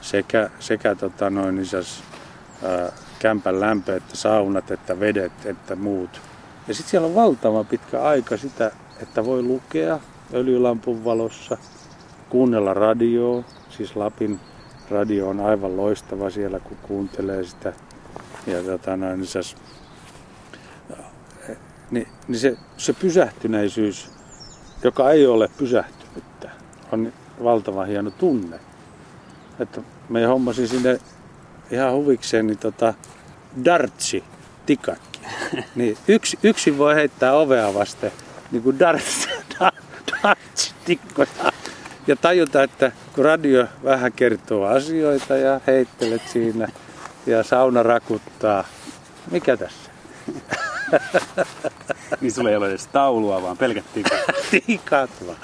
Sekä, 0.00 0.50
sekä 0.58 0.94
tota 0.94 1.30
noin, 1.30 1.58
isäs, 1.58 2.02
ää, 2.62 2.92
kämpän 3.22 3.60
lämpö, 3.60 3.96
että 3.96 4.16
saunat, 4.16 4.70
että 4.70 5.00
vedet, 5.00 5.32
että 5.44 5.76
muut. 5.76 6.20
Ja 6.68 6.74
sitten 6.74 6.90
siellä 6.90 7.06
on 7.06 7.14
valtava 7.14 7.64
pitkä 7.64 8.02
aika 8.02 8.36
sitä, 8.36 8.70
että 9.02 9.24
voi 9.24 9.42
lukea 9.42 10.00
öljylampun 10.34 11.04
valossa, 11.04 11.58
kuunnella 12.30 12.74
radioa, 12.74 13.44
siis 13.70 13.96
Lapin 13.96 14.40
radio 14.90 15.28
on 15.28 15.40
aivan 15.40 15.76
loistava 15.76 16.30
siellä, 16.30 16.60
kun 16.60 16.76
kuuntelee 16.82 17.44
sitä. 17.44 17.72
Ja 18.46 18.62
tota 18.62 18.96
noin, 18.96 19.22
isäs, 19.22 19.56
niin, 21.90 22.08
niin 22.28 22.38
se, 22.38 22.56
se 22.76 22.92
pysähtyneisyys, 22.92 24.10
joka 24.84 25.10
ei 25.10 25.26
ole 25.26 25.48
pysähtynyttä, 25.58 26.50
on 26.92 27.12
valtavan 27.44 27.86
hieno 27.86 28.10
tunne. 28.10 28.60
Että 29.58 29.80
me 30.08 30.26
hommasin 30.26 30.68
sinne 30.68 31.00
ihan 31.72 31.92
huvikseen 31.92 32.46
niin 32.46 32.58
tota 32.58 32.94
dartsi 33.64 34.24
tikakki. 34.66 35.20
Niin 35.74 35.96
yksi, 36.08 36.38
yksi 36.42 36.78
voi 36.78 36.94
heittää 36.94 37.32
ovea 37.32 37.74
vasten 37.74 38.12
niin 38.50 38.62
kuin 38.62 38.78
darts, 38.78 39.28
darts 40.22 40.74
tikkoja. 40.84 41.52
Ja 42.06 42.16
tajuta, 42.16 42.62
että 42.62 42.92
kun 43.14 43.24
radio 43.24 43.66
vähän 43.84 44.12
kertoo 44.12 44.64
asioita 44.64 45.36
ja 45.36 45.60
heittelet 45.66 46.22
siinä 46.32 46.68
ja 47.26 47.42
sauna 47.42 47.82
rakuttaa, 47.82 48.64
mikä 49.30 49.56
tässä? 49.56 49.90
niin 52.20 52.32
sulla 52.32 52.50
ei 52.50 52.56
ole 52.56 52.68
edes 52.68 52.86
taulua, 52.86 53.42
vaan 53.42 53.58
pelkät 53.58 53.84
tikat. 53.94 54.20
tikat 54.66 55.10
vaan. 55.26 55.38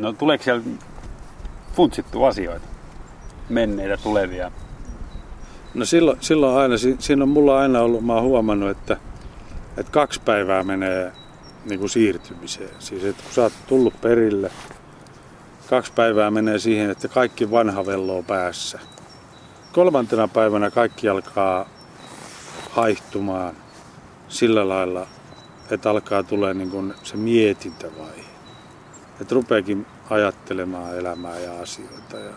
No 0.00 0.12
tuleeko 0.12 0.44
siellä 0.44 0.62
funtsittu 1.72 2.24
asioita? 2.24 2.66
Menneitä, 3.48 3.96
tulevia? 3.96 4.52
No 5.74 5.84
silloin, 5.84 6.18
silloin 6.20 6.58
aina, 6.58 6.74
siinä 6.98 7.22
on 7.22 7.28
mulla 7.28 7.58
aina 7.58 7.80
ollut, 7.80 8.06
mä 8.06 8.14
oon 8.14 8.22
huomannut, 8.22 8.70
että, 8.70 8.96
että 9.76 9.92
kaksi 9.92 10.20
päivää 10.24 10.62
menee 10.62 11.12
niin 11.64 11.80
kuin 11.80 11.90
siirtymiseen. 11.90 12.70
Siis 12.78 13.04
että 13.04 13.22
kun 13.22 13.32
sä 13.32 13.42
oot 13.42 13.52
tullut 13.66 14.00
perille, 14.00 14.50
kaksi 15.70 15.92
päivää 15.92 16.30
menee 16.30 16.58
siihen, 16.58 16.90
että 16.90 17.08
kaikki 17.08 17.50
vanha 17.50 17.86
velloo 17.86 18.22
päässä. 18.22 18.78
Kolmantena 19.72 20.28
päivänä 20.28 20.70
kaikki 20.70 21.08
alkaa 21.08 21.68
haihtumaan 22.70 23.54
sillä 24.28 24.68
lailla, 24.68 25.06
että 25.70 25.90
alkaa 25.90 26.22
tulee 26.22 26.54
niin 26.54 26.94
se 27.02 27.16
mietintävaihe. 27.16 28.29
Että 29.20 29.34
rupeekin 29.34 29.86
ajattelemaan 30.10 30.98
elämää 30.98 31.38
ja 31.38 31.60
asioita. 31.60 32.16
Ja, 32.16 32.32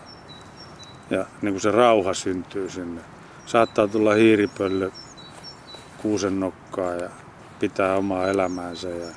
ja 1.09 1.25
niin 1.41 1.53
kuin 1.53 1.61
se 1.61 1.71
rauha 1.71 2.13
syntyy 2.13 2.69
sinne. 2.69 3.01
Saattaa 3.45 3.87
tulla 3.87 4.13
hiiripöllö 4.13 4.91
kuusen 6.01 6.39
nokkaa 6.39 6.93
ja 6.93 7.09
pitää 7.59 7.95
omaa 7.95 8.27
elämäänsä 8.27 8.89
ja 8.89 9.07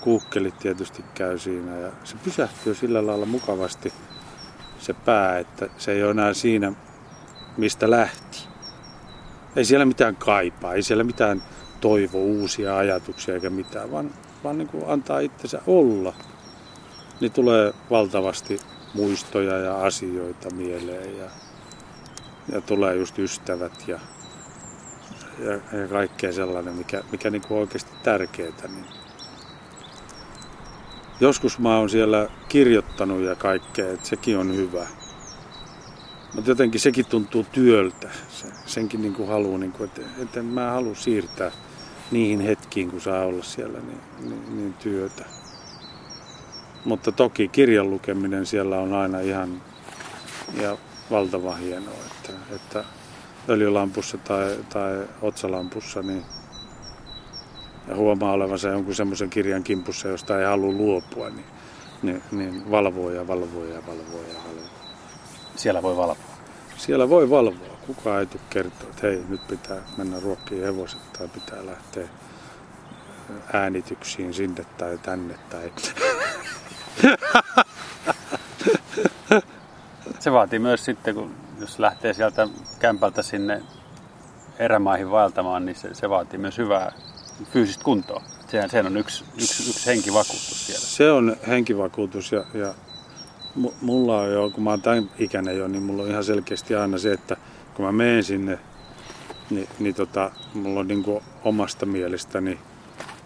kuukkelit 0.00 0.58
tietysti 0.58 1.04
käy 1.14 1.38
siinä 1.38 1.76
ja 1.76 1.92
se 2.04 2.16
pysähtyy 2.24 2.74
sillä 2.74 3.06
lailla 3.06 3.26
mukavasti 3.26 3.92
se 4.78 4.92
pää, 4.92 5.38
että 5.38 5.68
se 5.78 5.92
ei 5.92 6.02
ole 6.02 6.10
enää 6.10 6.34
siinä, 6.34 6.72
mistä 7.56 7.90
lähti. 7.90 8.38
Ei 9.56 9.64
siellä 9.64 9.86
mitään 9.86 10.16
kaipaa, 10.16 10.74
ei 10.74 10.82
siellä 10.82 11.04
mitään 11.04 11.42
toivo 11.80 12.18
uusia 12.18 12.76
ajatuksia 12.76 13.34
eikä 13.34 13.50
mitään, 13.50 13.90
vaan, 13.90 14.10
vaan 14.44 14.58
niin 14.58 14.68
kuin 14.68 14.84
antaa 14.86 15.20
itsensä 15.20 15.60
olla. 15.66 16.14
Niin 17.20 17.32
tulee 17.32 17.74
valtavasti 17.90 18.60
muistoja 18.94 19.58
ja 19.58 19.80
asioita 19.80 20.54
mieleen 20.54 21.18
ja, 21.18 21.30
ja 22.52 22.60
tulee 22.60 22.96
just 22.96 23.18
ystävät 23.18 23.88
ja, 23.88 24.00
ja, 25.38 25.52
ja 25.52 25.88
kaikkea 25.88 26.32
sellainen, 26.32 26.74
mikä, 26.74 27.02
mikä 27.12 27.30
niin 27.30 27.42
kuin 27.48 27.60
oikeasti 27.60 27.92
tärkeää. 28.02 28.68
Niin 28.68 28.86
joskus 31.20 31.58
mä 31.58 31.78
oon 31.78 31.90
siellä 31.90 32.28
kirjoittanut 32.48 33.20
ja 33.20 33.34
kaikkea, 33.34 33.92
että 33.92 34.08
sekin 34.08 34.38
on 34.38 34.56
hyvä. 34.56 34.86
Mutta 36.34 36.50
jotenkin 36.50 36.80
sekin 36.80 37.06
tuntuu 37.06 37.46
työltä. 37.52 38.10
Se, 38.28 38.46
senkin 38.66 39.02
niin 39.02 39.14
kuin 39.14 39.28
haluaa, 39.28 39.58
niin 39.58 39.72
kuin, 39.72 39.88
että, 39.88 40.02
että 40.22 40.42
mä 40.42 40.70
halua 40.70 40.94
siirtää 40.94 41.50
niihin 42.10 42.40
hetkiin, 42.40 42.90
kun 42.90 43.00
saa 43.00 43.24
olla 43.24 43.42
siellä, 43.42 43.78
niin, 43.78 44.00
niin, 44.20 44.56
niin 44.56 44.74
työtä. 44.74 45.24
Mutta 46.84 47.12
toki 47.12 47.48
kirjan 47.48 47.90
lukeminen 47.90 48.46
siellä 48.46 48.78
on 48.78 48.92
aina 48.92 49.20
ihan 49.20 49.62
ja 50.60 50.76
valtava 51.10 51.54
hienoa, 51.54 51.94
että, 52.06 52.32
että 52.54 52.84
öljylampussa 53.48 54.18
tai, 54.18 54.58
tai 54.68 55.08
otsalampussa 55.22 56.02
niin 56.02 56.24
ja 57.88 57.96
huomaa 57.96 58.32
olevansa 58.32 58.68
jonkun 58.68 58.94
semmoisen 58.94 59.30
kirjan 59.30 59.64
kimpussa, 59.64 60.08
josta 60.08 60.40
ei 60.40 60.46
halua 60.46 60.72
luopua, 60.72 61.30
niin, 61.30 61.46
niin, 62.02 62.22
niin 62.32 62.70
valvoo 62.70 63.10
ja 63.10 63.26
valvoo 63.26 63.64
ja 63.64 63.86
valvoo 63.86 64.22
ja 64.28 64.34
valvoo. 64.48 64.68
Siellä 65.56 65.82
voi 65.82 65.96
valvoa? 65.96 66.34
Siellä 66.76 67.08
voi 67.08 67.30
valvoa. 67.30 67.76
Kukaan 67.86 68.20
ei 68.20 68.26
tule 68.26 68.42
kertoa, 68.50 68.90
että 68.90 69.06
hei, 69.06 69.22
nyt 69.28 69.46
pitää 69.48 69.82
mennä 69.96 70.20
ruokkiin 70.20 70.62
hevoset 70.62 71.12
tai 71.18 71.28
pitää 71.28 71.66
lähteä 71.66 72.08
äänityksiin 73.52 74.34
sinne 74.34 74.64
tai 74.78 74.98
tänne 74.98 75.34
tai... 75.50 75.72
Se 80.20 80.32
vaatii 80.32 80.58
myös 80.58 80.84
sitten, 80.84 81.14
kun 81.14 81.34
jos 81.60 81.78
lähtee 81.78 82.14
sieltä 82.14 82.48
kämpältä 82.78 83.22
sinne 83.22 83.62
erämaihin 84.58 85.10
vaeltamaan, 85.10 85.66
niin 85.66 85.76
se, 85.76 85.94
se 85.94 86.10
vaatii 86.10 86.38
myös 86.38 86.58
hyvää 86.58 86.92
fyysistä 87.52 87.84
kuntoa. 87.84 88.22
Sehän, 88.48 88.70
sehän 88.70 88.86
on 88.86 88.96
yksi, 88.96 89.24
yksi, 89.34 89.70
yksi 89.70 89.86
henkivakuutus 89.86 90.66
siellä. 90.66 90.86
Se 90.86 91.12
on 91.12 91.36
henkivakuutus 91.48 92.32
ja, 92.32 92.44
ja 92.54 92.74
mulla 93.80 94.20
on 94.20 94.32
jo, 94.32 94.50
kun 94.50 94.64
mä 94.64 94.70
oon 94.70 94.82
tämän 94.82 95.10
ikäinen 95.18 95.58
jo, 95.58 95.68
niin 95.68 95.82
mulla 95.82 96.02
on 96.02 96.10
ihan 96.10 96.24
selkeästi 96.24 96.74
aina 96.74 96.98
se, 96.98 97.12
että 97.12 97.36
kun 97.74 97.84
mä 97.84 97.92
menen 97.92 98.24
sinne, 98.24 98.58
niin, 99.50 99.68
niin 99.78 99.94
tota, 99.94 100.30
mulla 100.54 100.80
on 100.80 100.88
niin 100.88 101.02
kuin 101.02 101.24
omasta 101.44 101.86
mielestäni, 101.86 102.58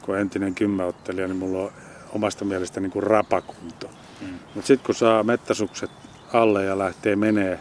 kun 0.02 0.18
entinen 0.18 0.54
kymmenottelija, 0.54 1.28
niin 1.28 1.37
mulla 1.37 1.59
on 1.59 1.72
omasta 2.12 2.44
mielestäni 2.44 2.85
niin 2.85 2.92
kuin 2.92 3.03
rapakunto. 3.03 3.90
Mm. 4.21 4.38
Mutta 4.55 4.66
sitten 4.66 4.87
kun 4.87 4.94
saa 4.94 5.23
mettäsukset 5.23 5.90
alle 6.33 6.64
ja 6.64 6.79
lähtee 6.79 7.16
menee 7.16 7.61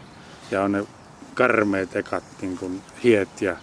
ja 0.50 0.62
on 0.62 0.72
ne 0.72 0.84
karmeet 1.34 1.96
ekat 1.96 2.24
niin 2.42 2.58
kuin 2.58 2.82
hiet 3.04 3.42
ja 3.42 3.56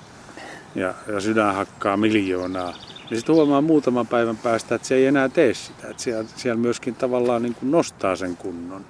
ja, 0.75 0.93
ja 1.07 1.19
sydän 1.19 1.55
hakkaa 1.55 1.97
miljoonaa, 1.97 2.73
niin 3.09 3.17
sitten 3.17 3.35
huomaa 3.35 3.61
muutaman 3.61 4.07
päivän 4.07 4.37
päästä, 4.37 4.75
että 4.75 4.87
se 4.87 4.95
ei 4.95 5.05
enää 5.05 5.29
tee 5.29 5.53
sitä. 5.53 5.87
Että 5.87 6.03
siellä, 6.03 6.29
siellä 6.35 6.61
myöskin 6.61 6.95
tavallaan 6.95 7.41
niin 7.41 7.55
kuin 7.55 7.71
nostaa 7.71 8.15
sen 8.15 8.37
kunnon. 8.37 8.85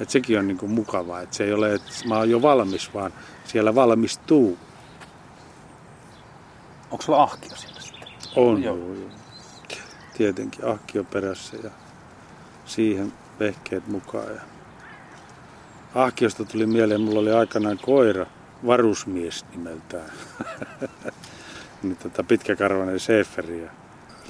Että 0.00 0.12
sekin 0.12 0.38
on 0.38 0.48
niin 0.48 0.58
kuin 0.58 0.72
mukavaa, 0.72 1.20
että 1.20 1.36
se 1.36 1.44
ei 1.44 1.52
ole, 1.52 1.74
että 1.74 1.90
mä 2.08 2.16
oon 2.16 2.30
jo 2.30 2.42
valmis, 2.42 2.94
vaan 2.94 3.12
siellä 3.44 3.74
valmistuu. 3.74 4.58
Onko 6.90 7.02
sulla 7.02 7.22
ahkio 7.22 7.56
siellä 7.56 7.80
sitten? 7.80 8.08
On, 8.36 8.62
joo, 8.62 8.76
joo. 8.76 9.10
Tietenkin 10.16 10.64
ahkio 10.64 11.04
perässä 11.04 11.56
ja 11.64 11.70
siihen 12.64 13.12
vehkeet 13.40 13.88
mukaan. 13.88 14.34
Ja 14.34 14.40
ahkiosta 15.94 16.44
tuli 16.44 16.66
mieleen, 16.66 17.00
mulla 17.00 17.20
oli 17.20 17.32
aikanaan 17.32 17.78
koira, 17.82 18.26
varusmies 18.66 19.44
nimeltään. 19.56 20.10
niin 21.82 21.96
tota, 21.96 22.24
pitkäkarvainen 22.24 23.00
Seeferi. 23.00 23.62
Ja 23.62 23.70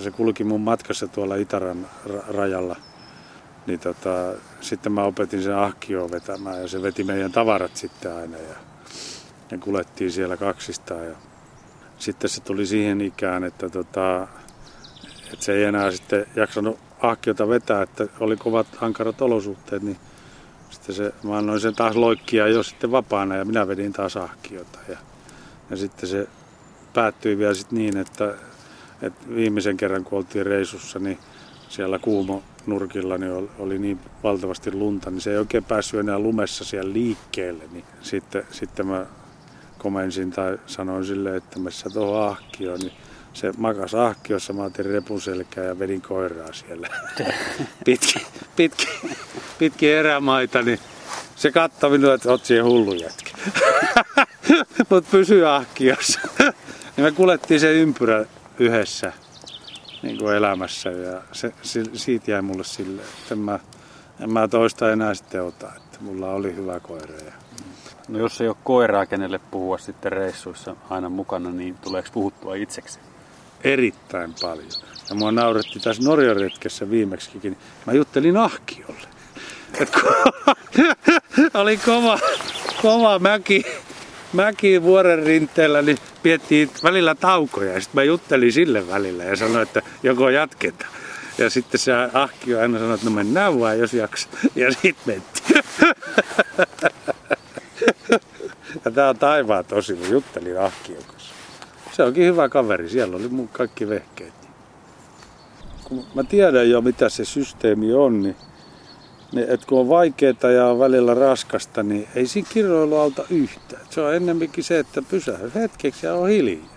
se 0.03 0.11
kulki 0.11 0.44
mun 0.44 0.61
matkassa 0.61 1.09
tuolla 1.09 1.37
Itaran 1.37 1.87
rajalla. 2.29 2.77
Niin 3.66 3.81
tota, 3.81 4.33
sitten 4.61 4.92
mä 4.92 5.03
opetin 5.03 5.42
sen 5.42 5.57
ahkioon 5.57 6.11
vetämään 6.11 6.62
ja 6.62 6.68
se 6.68 6.83
veti 6.83 7.05
meidän 7.05 7.33
tavarat 7.33 7.77
sitten 7.77 8.16
aina. 8.16 8.37
Ja, 8.37 8.57
ja 9.51 9.59
kulettiin 9.59 10.12
siellä 10.12 10.37
kaksistaan. 10.37 11.07
Ja 11.07 11.14
sitten 11.99 12.31
se 12.31 12.40
tuli 12.40 12.66
siihen 12.66 13.01
ikään, 13.01 13.44
että, 13.44 13.68
tota, 13.68 14.29
että 15.33 15.45
se 15.45 15.53
ei 15.53 15.65
enää 15.65 15.91
sitten 15.91 16.27
jaksanut 16.37 16.79
ahkiota 17.03 17.49
vetää, 17.49 17.83
että 17.83 18.07
oli 18.21 18.37
kovat 18.37 18.67
ankarat 18.81 19.23
olosuhteet, 19.23 19.83
niin 19.83 19.97
sitten 20.71 20.95
se, 20.95 21.12
mä 21.23 21.39
annoin 21.39 21.61
sen 21.61 21.75
taas 21.75 21.97
loikkia 21.97 22.49
jo 22.49 22.62
sitten 22.62 22.93
vapaana 22.93 23.37
ja 23.37 23.45
minä 23.45 23.69
vedin 23.69 23.93
taas 23.93 24.17
ahkiota. 24.17 24.79
Ja, 24.89 24.99
ja 25.71 25.77
sitten 25.77 26.09
se 26.09 26.29
päättyi 26.95 27.39
vielä 27.39 27.55
sitten 27.55 27.79
niin, 27.79 27.97
että, 27.97 28.35
että 29.03 29.35
viimeisen 29.35 29.77
kerran 29.77 30.05
kun 30.05 30.19
oltiin 30.19 30.47
reissussa, 30.47 30.99
niin 30.99 31.19
siellä 31.69 31.99
kuumo 31.99 32.43
nurkilla 32.67 33.19
niin 33.19 33.51
oli 33.59 33.79
niin 33.79 34.01
valtavasti 34.23 34.73
lunta, 34.73 35.11
niin 35.11 35.21
se 35.21 35.31
ei 35.31 35.39
oikein 35.39 35.65
päässyt 35.65 36.01
enää 36.01 36.19
lumessa 36.19 36.65
siellä 36.65 36.93
liikkeelle. 36.93 37.65
Niin 37.73 37.85
sitten, 38.03 38.45
sitten 38.51 38.87
mä 38.87 39.07
komensin 39.79 40.31
tai 40.31 40.59
sanoin 40.67 41.05
sille, 41.05 41.37
että 41.37 41.59
messä 41.59 41.91
tuohon 41.91 42.29
ahkioon, 42.29 42.81
niin 42.81 42.93
se 43.37 43.53
makas 43.57 43.94
ahkiossa, 43.94 44.53
mä 44.53 44.62
otin 44.62 44.87
repun 44.87 45.20
selkää 45.20 45.64
ja 45.64 45.79
vedin 45.79 46.03
koiraa 46.03 46.53
siellä. 46.53 46.88
pitki, 47.85 48.27
pitki, 48.57 48.88
pitki 49.59 49.92
erämaita, 49.92 50.62
niin 50.62 50.79
se 51.37 51.53
katsoi 51.53 51.90
minua, 51.90 52.14
että 52.14 52.31
oot 52.31 52.44
siihen 52.44 52.64
hullu 52.64 52.94
jätkä. 52.94 53.31
Mutta 54.90 55.11
pysy 55.11 55.46
ahkiossa. 55.46 56.20
ja 56.96 57.03
me 57.03 57.12
kulettiin 57.12 57.61
se 57.61 57.72
ympyrä 57.72 58.25
yhdessä 58.59 59.12
niin 60.03 60.18
kuin 60.18 60.37
elämässä 60.37 60.90
ja 60.90 61.22
se, 61.33 61.53
se, 61.62 61.83
siitä 61.92 62.31
jäi 62.31 62.42
mulle 62.42 62.64
sille, 62.64 63.03
että 63.22 63.37
mä, 63.37 63.59
en 64.20 64.31
mä 64.33 64.49
toista 64.49 64.92
enää 64.92 65.14
sitten 65.14 65.42
ota, 65.42 65.72
että 65.77 65.99
mulla 66.01 66.31
oli 66.31 66.57
hyvä 66.57 66.81
koira. 66.81 67.14
Ja... 67.14 67.33
No 68.09 68.18
jos 68.18 68.40
ei 68.40 68.49
ole 68.49 68.57
koiraa, 68.64 69.07
kenelle 69.07 69.40
puhua 69.51 69.79
sitten 69.79 70.12
reissuissa 70.12 70.77
aina 70.90 71.09
mukana, 71.09 71.51
niin 71.51 71.75
tuleeko 71.75 72.09
puhuttua 72.12 72.55
itseksi? 72.55 72.99
Erittäin 73.64 74.35
paljon. 74.40 74.69
Ja 75.09 75.14
mua 75.14 75.33
nauretti 75.33 75.81
tässä 75.81 76.03
Norjan 76.03 76.37
retkessä 76.37 76.90
viimeksikin. 76.90 77.57
Mä 77.87 77.92
juttelin 77.92 78.37
ahkiolle. 78.37 79.09
Et 79.81 79.90
kun 79.90 80.03
oli 81.61 81.77
kova, 81.77 82.19
kova 82.83 83.19
mäki, 83.19 83.62
mäki 84.33 84.83
vuoren 84.83 85.23
rinteellä, 85.27 85.83
niin 85.83 85.99
piettiin 86.23 86.71
välillä 86.83 87.14
taukoja. 87.14 87.73
Ja 87.73 87.81
sitten 87.81 87.99
mä 87.99 88.03
juttelin 88.03 88.53
sille 88.53 88.88
välillä 88.88 89.25
ja 89.25 89.37
sanoin, 89.37 89.62
että 89.62 89.83
joko 90.03 90.31
jatketaan. 90.31 90.90
Ja 91.38 91.51
sitten 91.51 91.81
se 91.81 91.92
ahkio 92.12 92.61
aina 92.61 92.79
sanoi, 92.79 92.95
että 92.95 93.07
no 93.07 93.12
mennään 93.12 93.61
vaan, 93.61 93.79
jos 93.79 93.95
jaksa. 93.95 94.29
Ja 94.55 94.73
sitten 94.73 94.95
mentiin. 95.07 95.64
ja 98.85 98.90
tää 98.90 99.09
on 99.09 99.19
taivaan 99.19 99.64
tosi, 99.64 99.95
mä 99.95 100.07
juttelin 100.07 100.61
ahkion 100.61 101.03
kanssa 101.05 101.16
se 101.97 102.03
onkin 102.03 102.25
hyvä 102.25 102.49
kaveri. 102.49 102.89
Siellä 102.89 103.17
oli 103.17 103.29
mun 103.29 103.49
kaikki 103.49 103.89
vehkeet. 103.89 104.35
Kun 105.85 106.05
mä 106.15 106.25
tiedän 106.25 106.71
jo 106.71 106.81
mitä 106.81 107.09
se 107.09 107.25
systeemi 107.25 107.93
on, 107.93 108.23
niin, 108.23 108.37
niin, 109.33 109.51
että 109.51 109.67
kun 109.67 109.81
on 109.81 109.89
vaikeaa 109.89 110.51
ja 110.55 110.67
on 110.67 110.79
välillä 110.79 111.15
raskasta, 111.15 111.83
niin 111.83 112.09
ei 112.15 112.27
siinä 112.27 112.49
kiroilu 112.53 112.97
auta 112.97 113.25
yhtään. 113.31 113.83
Se 113.91 114.01
on 114.01 114.15
ennemminkin 114.15 114.65
se, 114.65 114.79
että 114.79 115.03
pysähdy 115.03 115.51
hetkeksi 115.55 116.07
ja 116.07 116.15
on 116.15 116.29
hiljaa. 116.29 116.77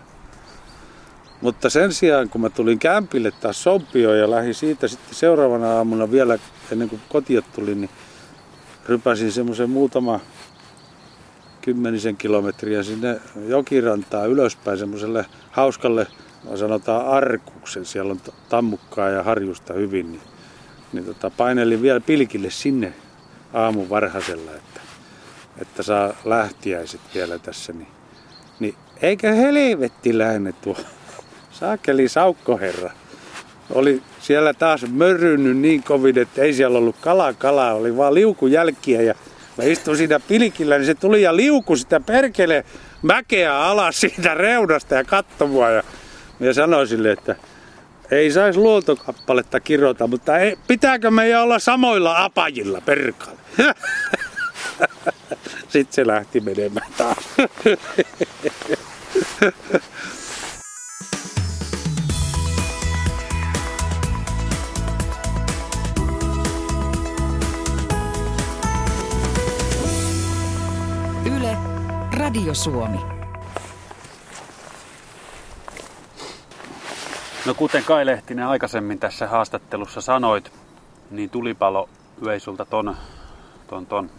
Mutta 1.41 1.69
sen 1.69 1.93
sijaan, 1.93 2.29
kun 2.29 2.41
mä 2.41 2.49
tulin 2.49 2.79
kämpille 2.79 3.31
taas 3.31 3.63
Sompioon 3.63 4.19
ja 4.19 4.31
lähdin 4.31 4.55
siitä 4.55 4.87
sitten 4.87 5.15
seuraavana 5.15 5.77
aamuna 5.77 6.11
vielä 6.11 6.39
ennen 6.71 6.89
kuin 6.89 7.01
kotiin 7.09 7.43
tulin, 7.55 7.81
niin 7.81 7.91
rypäsin 8.87 9.31
semmoisen 9.31 9.69
muutama 9.69 10.19
kymmenisen 11.69 12.17
kilometriä 12.17 12.83
sinne 12.83 13.19
jokirantaa 13.47 14.25
ylöspäin 14.25 14.77
semmoiselle 14.77 15.25
hauskalle, 15.51 16.07
sanotaan 16.55 17.07
arkuksen, 17.07 17.85
siellä 17.85 18.11
on 18.11 18.19
tammukkaa 18.49 19.09
ja 19.09 19.23
harjusta 19.23 19.73
hyvin, 19.73 20.11
niin, 20.11 20.21
niin 20.93 21.05
tota, 21.05 21.29
painelin 21.29 21.81
vielä 21.81 21.99
pilkille 21.99 22.49
sinne 22.49 22.93
aamun 23.53 23.89
varhaisella, 23.89 24.51
että, 24.51 24.81
että 25.61 25.83
saa 25.83 26.13
lähtiäiset 26.25 27.01
vielä 27.15 27.39
tässä, 27.39 27.73
niin, 27.73 27.87
niin 28.59 28.75
helvetti 29.37 30.17
lähne 30.17 30.53
tuo 30.61 30.77
saakeli 31.51 32.07
saukkoherra. 32.07 32.91
Oli 33.69 34.01
siellä 34.19 34.53
taas 34.53 34.85
mörrynyt 34.91 35.57
niin 35.57 35.83
kovin, 35.83 36.17
että 36.17 36.41
ei 36.41 36.53
siellä 36.53 36.77
ollut 36.77 36.95
kala 37.01 37.33
kalaa, 37.33 37.73
oli 37.73 37.97
vaan 37.97 38.13
liukujälkiä 38.13 39.01
ja 39.01 39.15
Mä 39.59 39.65
istuin 39.65 39.97
siinä 39.97 40.19
pilkillä, 40.19 40.77
niin 40.77 40.85
se 40.85 40.95
tuli 40.95 41.21
ja 41.21 41.35
liuku 41.35 41.75
sitä 41.75 41.99
perkele 41.99 42.65
mäkeä 43.01 43.59
alas 43.59 43.99
siitä 44.01 44.33
reunasta 44.33 44.95
ja 44.95 45.03
kattomua. 45.03 45.69
Ja 45.69 45.83
ja 46.39 46.53
sanoin 46.53 46.87
sille, 46.87 47.11
että 47.11 47.35
ei 48.11 48.31
saisi 48.31 48.59
luontokappaletta 48.59 49.59
kirota, 49.59 50.07
mutta 50.07 50.37
ei, 50.37 50.57
pitääkö 50.67 51.11
meidän 51.11 51.43
olla 51.43 51.59
samoilla 51.59 52.23
apajilla 52.23 52.81
perkalle? 52.81 53.39
Sitten 55.69 55.93
se 55.93 56.07
lähti 56.07 56.39
menemään 56.39 56.91
taas. 56.97 57.25
Radio 72.29 72.53
Suomi. 72.53 72.99
No 77.45 77.53
kuten 77.53 77.83
Kai 77.83 78.05
Lehtinen 78.05 78.47
aikaisemmin 78.47 78.99
tässä 78.99 79.27
haastattelussa 79.27 80.01
sanoit, 80.01 80.51
niin 81.11 81.29
tulipalo 81.29 81.89
vei 82.25 82.39
sulta 82.39 82.65
ton, 82.65 82.95
ton, 83.67 83.85
ton 83.85 84.09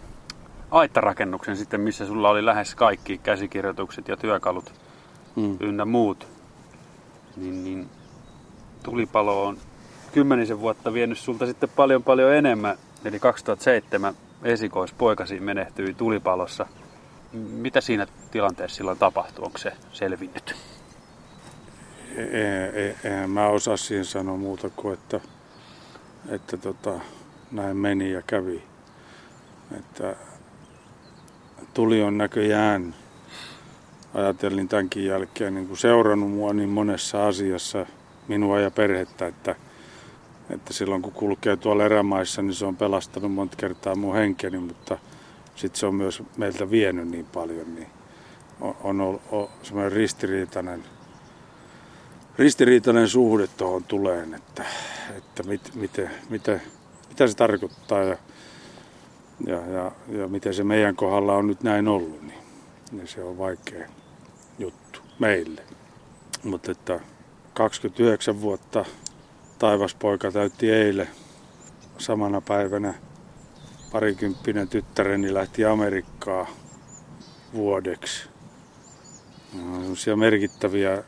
aittarakennuksen 0.70 1.56
sitten, 1.56 1.80
missä 1.80 2.06
sulla 2.06 2.28
oli 2.28 2.44
lähes 2.44 2.74
kaikki 2.74 3.18
käsikirjoitukset 3.18 4.08
ja 4.08 4.16
työkalut 4.16 4.72
mm. 5.36 5.56
ynnä 5.60 5.84
muut. 5.84 6.26
Niin, 7.36 7.64
niin 7.64 7.88
tulipalo 8.82 9.46
on 9.46 9.58
kymmenisen 10.12 10.60
vuotta 10.60 10.92
vienyt 10.92 11.18
sulta 11.18 11.46
sitten 11.46 11.68
paljon 11.76 12.02
paljon 12.02 12.34
enemmän. 12.34 12.76
Eli 13.04 13.20
2007 13.20 14.14
esikoispoikasi 14.42 15.40
menehtyi 15.40 15.94
tulipalossa– 15.94 16.66
mitä 17.32 17.80
siinä 17.80 18.06
tilanteessa 18.30 18.76
silloin 18.76 18.98
tapahtui? 18.98 19.44
Onko 19.44 19.58
se 19.58 19.72
selvinnyt? 19.92 20.56
Eihän 23.04 23.30
mä 23.30 23.46
osaa 23.46 23.76
siihen 23.76 24.04
sanoa 24.04 24.36
muuta 24.36 24.70
kuin, 24.70 24.94
että, 24.94 25.20
että 26.28 26.56
tota, 26.56 27.00
näin 27.52 27.76
meni 27.76 28.12
ja 28.12 28.22
kävi. 28.22 28.62
Että 29.78 30.16
tuli 31.74 32.02
on 32.02 32.18
näköjään, 32.18 32.94
ajattelin 34.14 34.68
tämänkin 34.68 35.06
jälkeen, 35.06 35.54
niin 35.54 35.66
kuin 35.66 35.78
seurannut 35.78 36.30
mua 36.30 36.52
niin 36.52 36.68
monessa 36.68 37.26
asiassa, 37.26 37.86
minua 38.28 38.60
ja 38.60 38.70
perhettä, 38.70 39.26
että, 39.26 39.54
että 40.50 40.72
silloin 40.72 41.02
kun 41.02 41.12
kulkee 41.12 41.56
tuolla 41.56 41.84
erämaissa, 41.84 42.42
niin 42.42 42.54
se 42.54 42.66
on 42.66 42.76
pelastanut 42.76 43.32
monta 43.32 43.56
kertaa 43.56 43.94
mun 43.94 44.14
henkeni, 44.14 44.58
mutta– 44.58 44.98
sitten 45.60 45.80
se 45.80 45.86
on 45.86 45.94
myös 45.94 46.22
meiltä 46.36 46.70
vienyt 46.70 47.08
niin 47.08 47.26
paljon, 47.26 47.74
niin 47.74 47.86
on, 48.60 48.76
on 48.82 49.00
ollut 49.00 49.50
semmoinen 49.62 49.92
ristiriitainen, 49.92 50.84
ristiriitainen 52.38 53.08
suhde 53.08 53.46
tuohon 53.46 53.84
tuleen, 53.84 54.34
että, 54.34 54.64
että 55.16 55.42
mit, 55.42 55.74
miten, 55.74 56.10
miten, 56.30 56.62
mitä 57.08 57.26
se 57.26 57.36
tarkoittaa 57.36 58.02
ja, 58.02 58.16
ja, 59.46 59.66
ja, 59.66 59.92
ja 60.08 60.28
miten 60.28 60.54
se 60.54 60.64
meidän 60.64 60.96
kohdalla 60.96 61.34
on 61.34 61.46
nyt 61.46 61.62
näin 61.62 61.88
ollut, 61.88 62.22
niin, 62.22 62.42
niin 62.92 63.08
se 63.08 63.22
on 63.22 63.38
vaikea 63.38 63.88
juttu 64.58 65.00
meille. 65.18 65.62
Mutta 66.44 66.72
että 66.72 67.00
29 67.54 68.40
vuotta 68.40 68.84
taivaspoika 69.58 70.32
täytti 70.32 70.70
eilen 70.70 71.08
samana 71.98 72.40
päivänä 72.40 72.94
parikymppinen 73.92 74.68
tyttäreni 74.68 75.34
lähti 75.34 75.64
Amerikkaa 75.64 76.46
vuodeksi. 77.54 78.28
Sellaisia 79.52 80.16
merkittäviä 80.16 81.02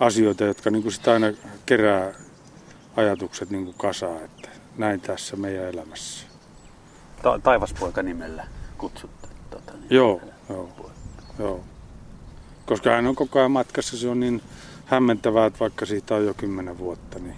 asioita, 0.00 0.44
jotka 0.44 0.70
niin 0.70 0.82
kuin 0.82 0.92
sitä 0.92 1.12
aina 1.12 1.26
kerää 1.66 2.12
ajatukset 2.96 3.50
niin 3.50 3.64
kuin 3.64 3.76
kasaan, 3.78 4.24
että 4.24 4.48
näin 4.76 5.00
tässä 5.00 5.36
meidän 5.36 5.64
elämässä. 5.64 6.26
Ta- 7.22 7.38
taivaspoika 7.42 8.02
nimellä 8.02 8.46
kutsutte? 8.78 9.28
Tuota, 9.50 9.72
niin 9.72 9.86
joo, 9.90 10.20
joo, 10.48 10.90
joo. 11.38 11.64
Koska 12.66 12.90
hän 12.90 13.06
on 13.06 13.14
koko 13.14 13.38
ajan 13.38 13.50
matkassa, 13.50 13.96
se 13.96 14.08
on 14.08 14.20
niin 14.20 14.42
hämmentävää, 14.86 15.46
että 15.46 15.58
vaikka 15.58 15.86
siitä 15.86 16.14
on 16.14 16.26
jo 16.26 16.34
kymmenen 16.34 16.78
vuotta, 16.78 17.18
niin 17.18 17.36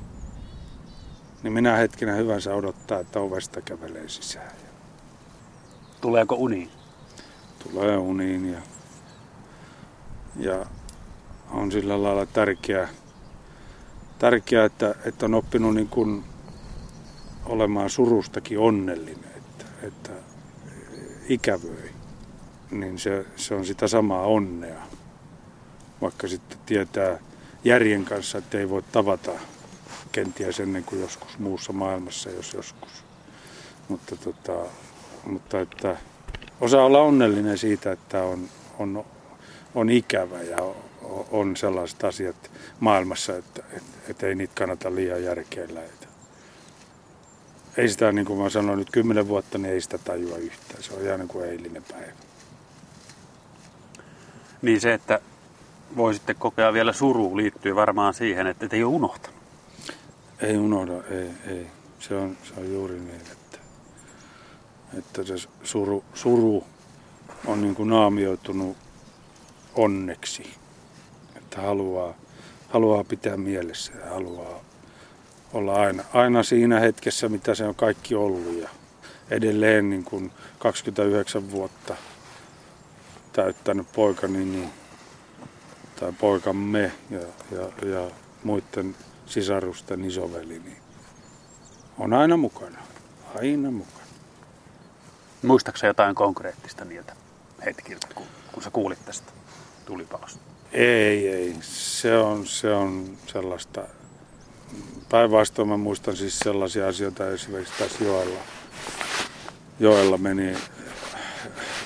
niin 1.44 1.52
minä 1.52 1.76
hetkenä 1.76 2.12
hyvänsä 2.12 2.54
odottaa, 2.54 3.00
että 3.00 3.20
ovesta 3.20 3.61
kävelee 3.61 4.09
sisään. 4.09 4.50
Tuleeko 6.00 6.35
uniin? 6.35 6.70
Tulee 7.59 7.96
uniin 7.96 8.52
ja, 8.52 8.59
ja 10.37 10.66
on 11.50 11.72
sillä 11.72 12.02
lailla 12.02 12.26
tärkeää, 12.26 12.88
tärkeää 14.18 14.64
että, 14.64 14.94
että 15.04 15.26
on 15.26 15.35
oppinut 15.35 15.74
niin 15.74 15.88
kuin 15.88 16.24
olemaan 17.46 17.90
surustakin 17.90 18.59
onnellinen, 18.59 19.30
että, 19.37 19.64
että 19.83 20.11
ikävöi, 21.28 21.90
niin 22.70 22.98
se, 22.98 23.26
se 23.37 23.54
on 23.54 23.66
sitä 23.66 23.88
samaa 23.88 24.26
onnea. 24.26 24.83
Vaikka 26.00 26.28
sitten 26.28 26.59
tietää 26.66 27.18
järjen 27.64 28.04
kanssa, 28.04 28.38
että 28.38 28.59
ei 28.59 28.70
voi 28.70 28.83
tavata 28.92 29.33
kenties 30.14 30.61
ennen 30.61 30.85
kuin 30.85 31.00
joskus 31.00 31.38
muussa 31.38 31.72
maailmassa, 31.72 32.31
jos 32.31 32.55
joskus. 32.55 33.05
Mutta, 33.88 34.16
tota, 34.16 34.53
mutta 35.27 35.61
että 35.61 35.96
osaa 36.61 36.85
olla 36.85 37.00
onnellinen 37.00 37.59
siitä, 37.59 37.92
että 37.92 38.22
on, 38.22 38.48
on, 38.79 39.05
on 39.74 39.90
ikävä 39.90 40.42
ja 40.42 40.57
on 41.31 41.57
sellaiset 41.57 42.05
asiat 42.05 42.50
maailmassa, 42.81 43.37
että, 43.37 43.62
että, 43.72 43.98
että 44.09 44.27
ei 44.27 44.35
niitä 44.35 44.53
kannata 44.55 44.94
liian 44.94 45.24
järkeillä. 45.24 45.83
Että 45.83 46.07
ei 47.77 47.88
sitä, 47.88 48.12
niin 48.12 48.27
kuin 48.27 48.40
mä 48.40 48.50
sanoin 48.50 48.79
nyt 48.79 48.90
kymmenen 48.90 49.29
vuotta, 49.29 49.59
niin 49.59 49.72
ei 49.72 49.81
sitä 49.81 49.98
tajua 49.98 50.37
yhtään. 50.37 50.83
Se 50.83 50.94
on 50.94 51.03
ihan 51.03 51.20
niin 51.20 51.29
kuin 51.29 51.48
eilinen 51.48 51.85
päivä. 51.92 52.12
Niin 54.62 54.81
se, 54.81 54.94
että 54.94 55.20
voisitte 55.96 56.35
kokea 56.35 56.72
vielä 56.72 56.92
suru 56.92 57.37
liittyy 57.37 57.74
varmaan 57.74 58.14
siihen, 58.14 58.46
että 58.46 58.68
ei 58.72 58.85
ole 58.85 58.94
unohtanut. 58.94 59.34
Ei 60.40 60.57
unohda, 60.57 60.92
ei, 61.11 61.31
ei. 61.47 61.66
Se 61.99 62.14
on, 62.16 62.37
se 62.42 62.61
on 62.61 62.73
juuri 62.73 63.01
niin, 63.01 63.20
että, 63.33 63.59
että 64.99 65.23
se 65.23 65.49
suru, 65.62 66.05
suru 66.14 66.64
on 67.47 67.62
niin 67.62 67.75
kuin 67.75 67.88
naamioitunut 67.88 68.77
onneksi. 69.75 70.55
Että 71.37 71.61
haluaa, 71.61 72.14
haluaa 72.68 73.05
pitää 73.05 73.37
mielessä 73.37 73.92
ja 74.05 74.11
haluaa 74.11 74.61
olla 75.53 75.75
aina, 75.75 76.05
aina 76.12 76.42
siinä 76.42 76.81
hetkessä, 76.81 77.29
mitä 77.29 77.55
se 77.55 77.64
on 77.64 77.75
kaikki 77.75 78.14
ollut. 78.14 78.62
Ja 78.62 78.68
edelleen 79.31 79.90
niin 79.90 80.05
kuin 80.05 80.33
29 80.59 81.51
vuotta 81.51 81.97
täyttänyt 83.33 83.87
poikani 83.92 84.44
niin, 84.44 84.70
tai 86.01 86.12
poikamme 86.12 86.92
ja, 87.11 87.20
ja, 87.51 87.88
ja 87.88 88.11
muiden 88.44 88.97
sisarusten 89.27 90.05
isoveli, 90.05 90.59
niin 90.59 90.77
on 91.99 92.13
aina 92.13 92.37
mukana. 92.37 92.79
Aina 93.41 93.71
mukana. 93.71 94.05
Muistaaksä 95.43 95.87
jotain 95.87 96.15
konkreettista 96.15 96.85
niiltä 96.85 97.17
hetkiltä, 97.65 98.07
kun, 98.15 98.27
kun 98.53 98.63
sä 98.63 98.71
kuulit 98.71 99.05
tästä 99.05 99.33
tulipalosta? 99.87 100.41
Ei, 100.73 101.29
ei. 101.29 101.57
Se 101.61 102.19
on, 102.19 102.47
se 102.47 102.73
on 102.73 103.17
sellaista... 103.27 103.83
Päinvastoin 105.09 105.69
mä 105.69 105.77
muistan 105.77 106.17
siis 106.17 106.39
sellaisia 106.39 106.89
asioita 106.89 107.29
esimerkiksi 107.29 107.75
tässä 107.79 108.05
joella, 108.05 108.41
joella 109.81 110.19
meni 110.19 110.57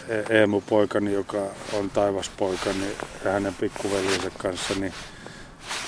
E- 0.09 0.39
Eemu 0.39 0.61
poikani, 0.61 1.13
joka 1.13 1.43
on 1.73 1.91
taivaspoikani 1.91 2.97
ja 3.25 3.31
hänen 3.31 3.55
pikkuveljensä 3.55 4.31
kanssa, 4.39 4.75
niin 4.75 4.95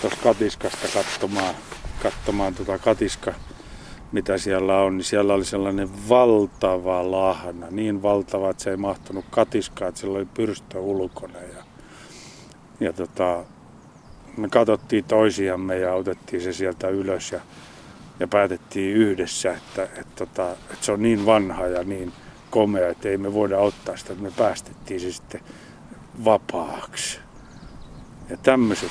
tuossa 0.00 0.18
katiskasta 0.22 0.88
katsomaan, 0.94 1.54
katsomaan 2.02 2.54
tuota 2.54 2.78
katiska, 2.78 3.34
mitä 4.12 4.38
siellä 4.38 4.80
on, 4.80 4.96
niin 4.96 5.04
siellä 5.04 5.34
oli 5.34 5.44
sellainen 5.44 6.08
valtava 6.08 7.10
lahna, 7.10 7.66
niin 7.70 8.02
valtava, 8.02 8.50
että 8.50 8.62
se 8.62 8.70
ei 8.70 8.76
mahtunut 8.76 9.24
katiskaan, 9.30 9.88
että 9.88 10.00
siellä 10.00 10.18
oli 10.18 10.28
pyrstö 10.34 10.80
ulkona. 10.80 11.38
Ja, 11.38 11.64
ja 12.80 12.92
tota, 12.92 13.44
me 14.36 14.48
katsottiin 14.48 15.04
toisiamme 15.04 15.78
ja 15.78 15.94
otettiin 15.94 16.42
se 16.42 16.52
sieltä 16.52 16.88
ylös 16.88 17.32
ja, 17.32 17.40
ja 18.20 18.28
päätettiin 18.28 18.96
yhdessä, 18.96 19.52
että, 19.52 19.82
että, 19.82 20.24
että, 20.24 20.52
että 20.52 20.86
se 20.86 20.92
on 20.92 21.02
niin 21.02 21.26
vanha 21.26 21.66
ja 21.66 21.84
niin 21.84 22.12
komea, 22.50 22.88
että 22.88 23.08
ei 23.08 23.18
me 23.18 23.34
voida 23.34 23.58
ottaa 23.58 23.96
sitä, 23.96 24.12
että 24.12 24.24
me 24.24 24.32
päästettiin 24.36 25.00
se 25.00 25.12
sitten 25.12 25.40
vapaaksi. 26.24 27.20
Ja 28.30 28.36
tämmöiset 28.36 28.90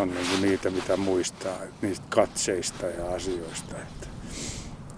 on 0.00 0.14
niin 0.14 0.42
niitä, 0.42 0.70
mitä 0.70 0.96
muistaa 0.96 1.58
niistä 1.82 2.06
katseista 2.08 2.86
ja 2.86 3.14
asioista. 3.14 3.76
Että, 3.76 4.06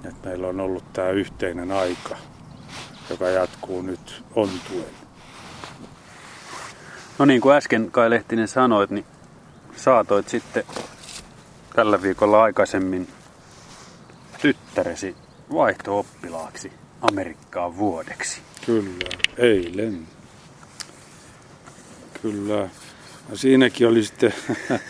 että 0.04 0.28
meillä 0.28 0.48
on 0.48 0.60
ollut 0.60 0.92
tämä 0.92 1.10
yhteinen 1.10 1.72
aika, 1.72 2.16
joka 3.10 3.28
jatkuu 3.28 3.82
nyt 3.82 4.24
ontuen. 4.34 4.94
No 7.18 7.24
niin 7.24 7.40
kuin 7.40 7.56
äsken 7.56 7.90
Kai 7.90 8.10
Lehtinen 8.10 8.48
sanoit, 8.48 8.90
niin 8.90 9.06
saatoit 9.76 10.28
sitten 10.28 10.64
tällä 11.76 12.02
viikolla 12.02 12.42
aikaisemmin 12.42 13.08
tyttäresi 14.40 15.16
vaihto-oppilaaksi 15.52 16.72
Amerikkaan 17.02 17.76
vuodeksi. 17.76 18.40
Kyllä, 18.66 19.08
eilen. 19.38 20.06
Kyllä. 22.22 22.68
Ja 23.32 23.38
siinäkin 23.38 23.88
oli 23.88 24.04
sitten, 24.04 24.34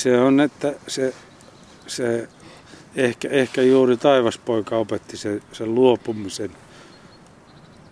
se 0.00 0.20
on, 0.20 0.40
että 0.40 0.74
se, 0.86 1.14
se 1.86 2.28
ehkä, 2.96 3.28
ehkä 3.28 3.62
juuri 3.62 3.96
taivaspoika 3.96 4.76
opetti 4.76 5.16
sen, 5.16 5.42
sen 5.52 5.74
luopumisen. 5.74 6.50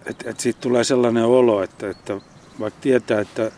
Että 0.06 0.30
et 0.30 0.40
siitä 0.40 0.60
tulee 0.60 0.84
sellainen 0.84 1.24
olo, 1.24 1.62
että, 1.62 1.90
että 1.90 2.20
vaikka 2.60 2.80
tietää, 2.80 3.20
että 3.20 3.50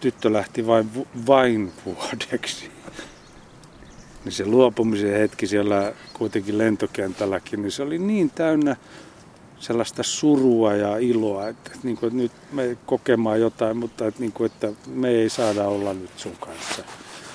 tyttö 0.00 0.32
lähti 0.32 0.66
vain, 0.66 0.90
vain 1.26 1.72
vuodeksi, 1.86 2.70
niin 4.24 4.32
se 4.32 4.46
luopumisen 4.46 5.18
hetki 5.18 5.46
siellä 5.46 5.92
kuitenkin 6.12 6.58
lentokentälläkin, 6.58 7.62
niin 7.62 7.72
se 7.72 7.82
oli 7.82 7.98
niin 7.98 8.30
täynnä 8.30 8.76
sellaista 9.60 10.02
surua 10.02 10.74
ja 10.74 10.96
iloa, 10.96 11.48
että, 11.48 11.70
että, 11.74 11.86
niin 11.86 11.96
kuin, 11.96 12.08
että 12.08 12.22
nyt 12.22 12.32
me 12.52 12.76
kokemaan 12.86 13.40
jotain, 13.40 13.76
mutta 13.76 14.06
että, 14.06 14.20
niin 14.20 14.32
kuin, 14.32 14.46
että 14.46 14.72
me 14.86 15.08
ei 15.08 15.28
saada 15.28 15.64
olla 15.64 15.94
nyt 15.94 16.10
sun 16.16 16.36
kanssa 16.40 16.82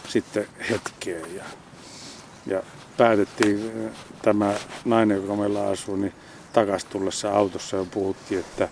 sitten 0.08 0.48
hetkeen. 0.70 1.36
Ja, 1.36 1.44
ja 2.48 2.64
päätettiin 2.98 3.72
tämä 4.22 4.54
nainen, 4.86 5.18
joka 5.18 5.36
meillä 5.36 5.68
asuu, 5.68 5.96
niin 5.96 6.14
takaisin 6.54 6.90
tullessa 6.90 7.32
autossa 7.32 7.78
jo 7.78 7.88
puhuttiin, 7.92 8.40
että 8.40 8.70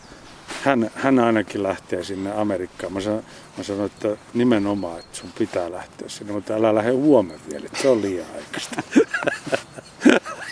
hän, 0.63 0.91
hän 0.95 1.19
ainakin 1.19 1.63
lähtee 1.63 2.03
sinne 2.03 2.31
Amerikkaan. 2.31 2.93
Mä 2.93 3.01
sanoin, 3.01 3.25
mä 3.57 3.63
sanoin, 3.63 3.85
että 3.85 4.17
nimenomaan, 4.33 4.99
että 4.99 5.17
sun 5.17 5.31
pitää 5.39 5.71
lähteä 5.71 6.09
sinne, 6.09 6.33
mutta 6.33 6.53
älä 6.53 6.75
lähde 6.75 6.91
huomenna 6.91 7.43
vielä, 7.49 7.65
että 7.65 7.81
se 7.81 7.89
on 7.89 8.01
liian 8.01 8.27
aikaista. 8.35 8.83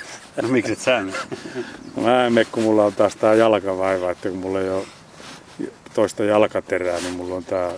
No 0.41 0.47
miksi 0.47 0.71
et 0.71 0.79
sä 0.79 1.03
Mä 2.01 2.25
en 2.25 2.33
mene, 2.33 2.47
kun 2.51 2.63
mulla 2.63 2.85
on 2.85 2.93
taas 2.93 3.15
tää 3.15 3.33
jalkavaiva, 3.33 4.11
että 4.11 4.29
kun 4.29 4.37
mulla 4.37 4.59
ei 4.59 4.69
ole 4.69 4.85
toista 5.93 6.23
jalkaterää, 6.23 6.99
niin 6.99 7.13
mulla 7.13 7.35
on 7.35 7.45
tää... 7.45 7.71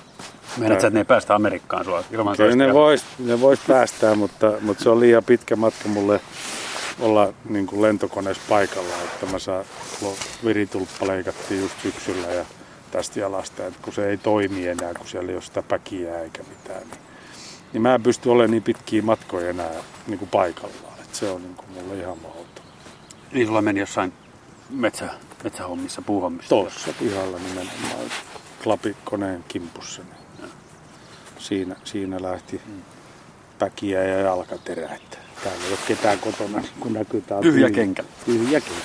Meinaat 0.58 0.82
sä, 0.82 0.88
että 0.88 0.96
ne 0.96 1.00
ei 1.00 1.06
päästä 1.06 1.36
Amerikkaan 1.36 1.86
sua 1.86 2.04
ilman 2.12 2.38
Kyllä 2.38 2.56
ne 2.56 2.74
vois, 2.74 3.06
ne 3.20 3.42
vois 3.42 3.60
päästää, 3.68 4.16
mutta, 4.16 4.54
mutta 4.62 4.84
se 4.84 4.90
on 4.90 5.00
liian 5.00 5.24
pitkä 5.24 5.56
matka 5.56 5.90
mulle 5.90 6.22
olla 7.00 7.34
niin 7.50 7.68
kuin 7.68 7.82
lentokoneessa 7.82 8.44
paikalla, 8.50 8.94
että 9.04 9.26
mä 9.26 9.40
saan, 9.40 9.66
viritulppa 10.46 11.08
leikattiin 11.08 11.62
just 11.62 11.82
syksyllä 11.82 12.28
ja 12.28 12.46
tästä 12.92 13.20
jalasta, 13.20 13.66
että 13.66 13.80
kun 13.82 13.94
se 13.94 14.10
ei 14.10 14.18
toimi 14.18 14.68
enää, 14.68 14.94
kun 14.94 15.08
siellä 15.08 15.30
ei 15.30 15.36
ole 15.36 15.42
sitä 15.42 15.62
päkiä 15.62 16.20
eikä 16.20 16.44
mitään, 16.50 16.82
niin, 16.82 17.00
niin 17.74 17.82
mä 17.82 17.96
en 17.96 18.04
pysty 18.04 18.30
olemaan 18.30 18.52
niin 18.52 18.64
pitkiä 18.64 19.02
matkoja 19.02 19.50
enää 19.50 19.72
niin 20.08 20.20
kuin 20.20 20.30
paikallaan, 20.30 21.00
että 21.00 21.18
se 21.18 21.30
on 21.30 21.42
niin 21.42 21.56
kuin 21.56 21.70
mulle 21.70 22.02
ihan 22.02 22.18
mahdoton. 22.18 22.43
Niin 23.34 23.48
sulla 23.48 23.62
meni 23.62 23.80
jossain 23.80 24.14
metsä, 24.70 25.10
metsähommissa, 25.44 26.02
puuhommissa? 26.02 26.50
Tuossa 26.50 26.94
pihalla 27.00 27.38
nimenomaan, 27.38 28.12
klapikoneen 28.64 29.44
kimpussa. 29.48 30.02
Niin 30.02 30.52
siinä, 31.38 31.76
siinä 31.84 32.22
lähti 32.22 32.62
mm. 32.68 32.82
päkiä 33.60 34.04
ja 34.04 34.20
jalkaterä, 34.20 34.96
että 34.96 35.18
Täällä 35.44 35.66
ei 35.66 35.72
ole 35.72 35.80
ketään 35.88 36.20
kotona, 36.20 36.64
kun 36.80 36.94
näkyy 36.94 37.22
tää 37.22 37.42
tyhjä, 37.42 37.68
tyhjä 37.68 37.70
kenkä. 37.70 38.04
Tyhjä 38.26 38.62
kenkä. 38.62 38.82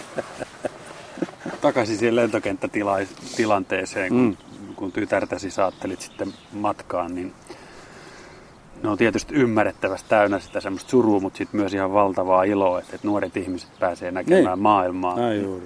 Takaisin 1.60 1.98
siihen 1.98 2.16
lentokenttätilanteeseen, 2.16 4.08
kun, 4.08 4.36
mm. 4.60 4.74
kun 4.74 4.92
tytärtäsi 4.92 5.50
saattelit 5.50 6.00
sitten 6.00 6.34
matkaan, 6.52 7.14
niin 7.14 7.34
ne 8.82 8.88
on 8.88 8.98
tietysti 8.98 9.34
ymmärrettävästi 9.34 10.08
täynnä 10.08 10.38
sitä 10.38 10.60
semmoista 10.60 10.90
surua, 10.90 11.20
mutta 11.20 11.36
sitten 11.38 11.60
myös 11.60 11.74
ihan 11.74 11.92
valtavaa 11.92 12.42
iloa, 12.42 12.78
että, 12.78 12.94
että 12.94 13.06
nuoret 13.06 13.36
ihmiset 13.36 13.70
pääsee 13.80 14.10
näkemään 14.10 14.44
niin. 14.44 14.62
maailmaa. 14.62 15.16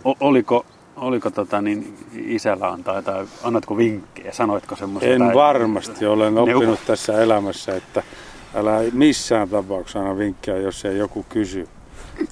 O- 0.04 0.16
oliko, 0.20 0.66
oliko 0.96 1.30
tota, 1.30 1.62
niin 1.62 1.96
isällä 2.14 2.68
antaa 2.68 3.02
tai 3.02 3.26
annatko 3.42 3.76
vinkkejä, 3.76 4.32
sanoitko 4.32 4.76
semmoista? 4.76 5.10
En 5.10 5.18
tai, 5.18 5.34
varmasti, 5.34 6.06
olen 6.06 6.38
oppinut 6.38 6.62
neuvo. 6.62 6.76
tässä 6.86 7.22
elämässä, 7.22 7.76
että 7.76 8.02
älä 8.54 8.78
missään 8.92 9.48
tapauksessa 9.48 9.98
aina 9.98 10.18
vinkkiä, 10.18 10.56
jos 10.56 10.84
ei 10.84 10.98
joku 10.98 11.26
kysy. 11.28 11.68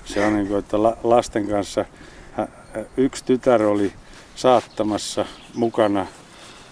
Se 0.04 0.26
on 0.26 0.34
niin 0.34 0.46
kuin, 0.46 0.58
että 0.58 0.76
lasten 1.02 1.48
kanssa 1.48 1.84
yksi 2.96 3.24
tytär 3.24 3.62
oli 3.62 3.92
saattamassa 4.34 5.26
mukana 5.54 6.06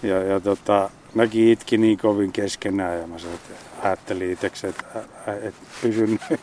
ja, 0.03 0.23
ja 0.23 0.39
tota, 0.39 0.89
mäkin 1.13 1.47
itki 1.47 1.77
niin 1.77 1.97
kovin 1.97 2.31
keskenään 2.31 2.99
ja 2.99 3.07
mä 3.07 3.19
sanoin, 3.19 3.39
että 3.39 3.87
ajattelin 3.87 4.31
itseksi, 4.31 4.67
että, 4.67 5.03
että 5.41 5.61
pysyn 5.81 6.19
nyt 6.29 6.41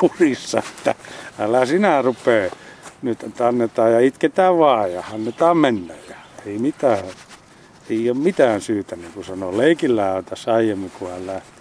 kurissa, 0.00 0.58
että 0.58 0.94
älä 1.38 1.66
sinä 1.66 2.02
rupee 2.02 2.50
nyt 3.02 3.22
että 3.22 3.48
annetaan 3.48 3.92
ja 3.92 4.00
itketään 4.00 4.58
vaan 4.58 4.92
ja 4.92 5.04
annetaan 5.12 5.56
mennä 5.56 5.94
ja 6.08 6.16
ei 6.46 6.58
mitään, 6.58 7.04
ei 7.90 8.10
ole 8.10 8.18
mitään 8.18 8.60
syytä, 8.60 8.96
niin 8.96 9.12
kuin 9.12 9.24
sanoo. 9.24 9.56
Leikillä 9.56 10.12
on 10.12 10.24
tässä 10.24 10.54
aiemmin, 10.54 10.90
kun 10.90 11.10
hän 11.10 11.26
lähti 11.26 11.56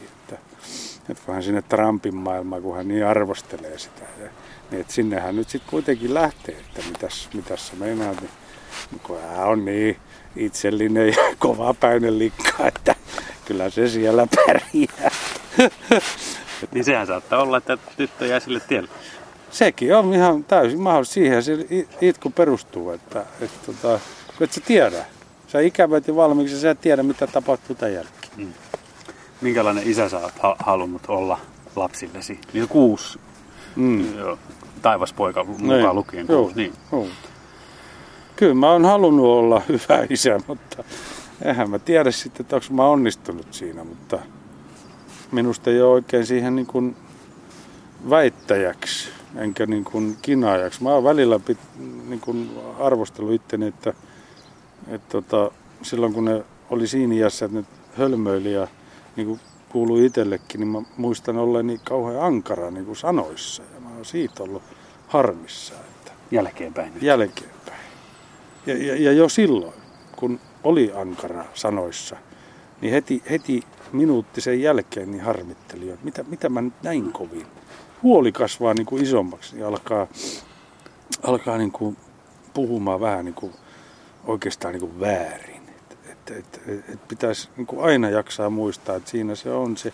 että 1.10 1.24
kun 1.26 1.34
hän 1.34 1.44
sinne 1.44 1.62
Trumpin 1.62 2.16
maailmaan, 2.16 2.62
kun 2.62 2.76
hän 2.76 2.88
niin 2.88 3.06
arvostelee 3.06 3.80
sitä. 3.80 4.02
Ja, 4.20 4.30
niin 4.72 4.82
että 4.82 4.94
sinnehän 4.94 5.36
nyt 5.36 5.50
sitten 5.50 5.70
kuitenkin 5.70 6.14
lähtee, 6.14 6.56
että 6.56 6.82
mitäs, 6.88 7.30
mitäs 7.34 7.68
sä 7.68 7.74
meinaat. 7.76 8.22
Niin, 8.22 8.32
niin 8.92 9.02
kun 9.04 9.22
hän 9.22 9.48
on 9.48 9.66
niin 9.66 9.98
itsellinen 10.36 11.08
ja 11.08 11.16
kovapäinen 11.40 12.20
likka, 12.20 12.68
että 12.68 12.96
kyllä 13.46 13.70
se 13.70 13.88
siellä 13.88 14.28
pärjää. 14.36 15.12
niin 16.74 16.84
sehän 16.84 17.08
saattaa 17.08 17.42
olla, 17.42 17.58
että 17.58 17.78
tyttö 17.98 18.26
jää 18.26 18.40
sille 18.40 18.60
tielle. 18.60 18.90
Sekin 19.52 19.96
on 19.96 20.14
ihan 20.14 20.44
täysin 20.44 20.80
mahdollista. 20.80 21.14
Siihen 21.14 21.44
se 21.44 21.58
itku 22.02 22.30
perustuu, 22.30 22.92
että, 22.92 23.20
että, 23.20 23.46
että, 23.46 23.66
tota, 23.66 23.96
että 24.30 24.44
et 24.44 24.52
sä 24.52 24.62
tiedä. 24.62 25.06
Sä 25.48 25.60
ikävät 25.60 26.08
ja 26.08 26.16
valmiiksi, 26.16 26.60
sä 26.60 26.72
et 26.72 26.82
tiedä 26.82 27.04
mitä 27.04 27.28
tapahtuu 27.28 27.76
tämän 27.76 27.94
jälkeen. 27.94 28.32
Mm 28.38 28.54
minkälainen 29.42 29.88
isä 29.88 30.10
sä 30.10 30.20
oot 30.20 30.34
ha- 30.40 30.56
halunnut 30.60 31.02
olla 31.08 31.40
lapsillesi? 31.76 32.40
Niin 32.54 32.68
kuusi. 32.68 33.20
Mm. 33.76 34.18
Joo, 34.18 34.40
taivaspoika 34.82 35.44
mukaan 35.44 35.70
niin. 35.70 35.96
lukien 35.96 36.28
kuusi. 36.28 36.42
Joo, 36.42 36.52
niin. 36.56 36.74
Joo. 36.92 37.08
Kyllä 38.36 38.54
mä 38.54 38.72
oon 38.72 38.86
halunnut 38.86 39.26
olla 39.26 39.62
hyvä 39.70 40.08
isä, 40.10 40.40
mutta 40.48 40.84
eihän 41.46 41.70
mä 41.70 41.80
tiedä 41.80 42.12
sitten, 42.12 42.42
että 42.42 42.56
onko 42.56 42.68
mä 42.72 42.88
onnistunut 42.88 43.54
siinä, 43.54 43.84
mutta 43.84 44.20
minusta 45.32 45.70
ei 45.70 45.82
ole 45.82 45.92
oikein 45.92 46.26
siihen 46.26 46.56
niin 46.56 46.66
kuin 46.66 46.96
väittäjäksi 48.10 49.10
enkä 49.36 49.66
niin 49.66 49.84
kuin 49.84 50.18
kinaajaksi. 50.22 50.84
Mä 50.84 50.90
oon 50.90 51.04
välillä 51.04 51.40
pit, 51.40 51.58
niin 52.08 52.20
kuin 52.20 52.52
arvostellut 52.80 53.34
itteni, 53.34 53.68
että, 53.68 53.94
että 54.88 55.22
tota, 55.22 55.52
silloin 55.82 56.14
kun 56.14 56.26
ne 56.26 56.44
oli 56.70 56.88
siinä 56.88 57.16
iässä, 57.16 57.46
että 57.46 57.58
ne 57.58 57.66
hölmöili 57.98 58.54
ja 58.54 58.68
niin 59.16 59.28
kuin 59.28 59.40
kuuluu 59.70 59.98
itsellekin, 59.98 60.60
niin 60.60 60.68
mä 60.68 60.82
muistan 60.98 61.38
olleeni 61.38 61.80
kauhean 61.84 62.24
ankara 62.24 62.72
niin 62.72 62.86
kuin 62.86 62.96
sanoissa. 62.96 63.64
Ja 63.74 63.80
mä 63.80 63.90
oon 63.96 64.06
siitä 64.06 64.44
ollut 64.44 64.64
harmissa. 65.08 65.74
Että 65.74 66.12
jälkeenpäin. 66.32 66.94
Jälkeenpäin. 67.02 67.55
Ja, 68.66 68.78
ja, 68.78 68.96
ja 68.96 69.12
jo 69.12 69.30
silloin, 69.30 69.74
kun 70.16 70.40
oli 70.64 70.92
ankara 70.96 71.46
sanoissa, 71.54 72.16
niin 72.82 72.94
heti, 72.94 73.24
heti 73.30 73.64
minuutti 73.92 74.42
sen 74.42 74.62
jälkeen 74.62 75.12
niin 75.12 75.24
harmitteli, 75.24 75.90
että 75.90 76.06
mitä, 76.06 76.24
mitä 76.24 76.50
mä 76.50 76.62
nyt 76.62 76.74
näin 76.84 77.12
kovin. 77.12 77.48
Huoli 78.04 78.32
kasvaa 78.32 78.74
niin 78.74 78.86
kuin 78.86 79.04
isommaksi, 79.04 79.56
niin 79.56 79.66
alkaa 79.66 80.08
alkaa 81.24 81.58
niin 81.58 81.72
kuin 81.72 81.98
puhumaan 82.54 83.00
vähän 83.00 83.26
niin 83.26 83.36
kuin 83.36 83.54
oikeastaan 84.28 84.74
niin 84.74 84.82
kuin 84.82 85.00
väärin. 85.00 85.62
Että 86.10 86.36
et, 86.36 86.62
et, 86.68 86.90
et 86.90 87.08
pitäisi 87.08 87.50
niin 87.58 87.68
kuin 87.68 87.84
aina 87.84 88.10
jaksaa 88.10 88.50
muistaa, 88.50 88.96
että 88.96 89.10
siinä 89.10 89.36
se 89.36 89.52
on 89.52 89.78
se, 89.78 89.94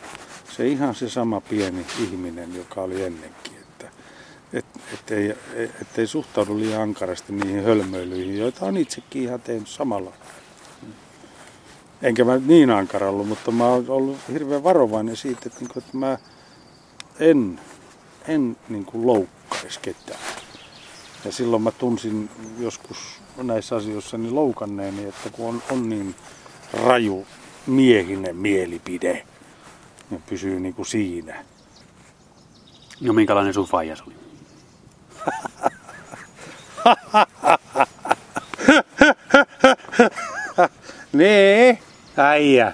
se 0.51 0.67
ihan 0.67 0.95
se 0.95 1.09
sama 1.09 1.41
pieni 1.41 1.85
ihminen, 2.03 2.55
joka 2.55 2.81
oli 2.81 3.03
ennenkin. 3.03 3.60
Et, 4.53 4.65
et 4.93 5.11
ei, 5.11 5.29
et 5.81 5.97
ei 5.97 6.07
suhtaudu 6.07 6.59
liian 6.59 6.81
ankarasti 6.81 7.33
niihin 7.33 7.63
hölmöilyihin, 7.63 8.37
joita 8.37 8.65
on 8.65 8.77
itsekin 8.77 9.23
ihan 9.23 9.41
tehnyt 9.41 9.67
samalla. 9.67 10.13
Enkä 12.01 12.23
mä 12.23 12.37
niin 12.37 12.69
ankara 12.69 13.09
ollut, 13.09 13.27
mutta 13.27 13.51
mä 13.51 13.65
oon 13.65 13.85
ollut 13.87 14.17
hirveän 14.33 14.63
varovainen 14.63 15.17
siitä, 15.17 15.41
että, 15.45 15.59
niin 15.59 15.69
kuin, 15.73 15.83
että 15.83 15.97
mä 15.97 16.17
en, 17.19 17.59
en 18.27 18.57
niin 18.69 18.85
kuin 18.85 19.07
loukkaisi 19.07 19.79
ketään. 19.81 20.19
Ja 21.25 21.31
silloin 21.31 21.61
mä 21.61 21.71
tunsin 21.71 22.29
joskus 22.59 22.97
näissä 23.43 23.75
asioissa 23.75 24.17
niin 24.17 24.35
loukanneeni, 24.35 25.05
että 25.05 25.29
kun 25.29 25.47
on, 25.47 25.63
on 25.71 25.89
niin 25.89 26.15
raju 26.73 27.27
miehinen 27.67 28.35
mielipide, 28.35 29.25
niin 30.09 30.23
pysyy 30.29 30.59
niin 30.59 30.73
kuin 30.73 30.85
siinä. 30.85 31.45
No 33.01 33.13
minkälainen 33.13 33.53
sun 33.53 33.65
faijas 33.65 34.01
oli? 34.01 34.20
Nee, 41.13 41.79
äijä. 42.17 42.73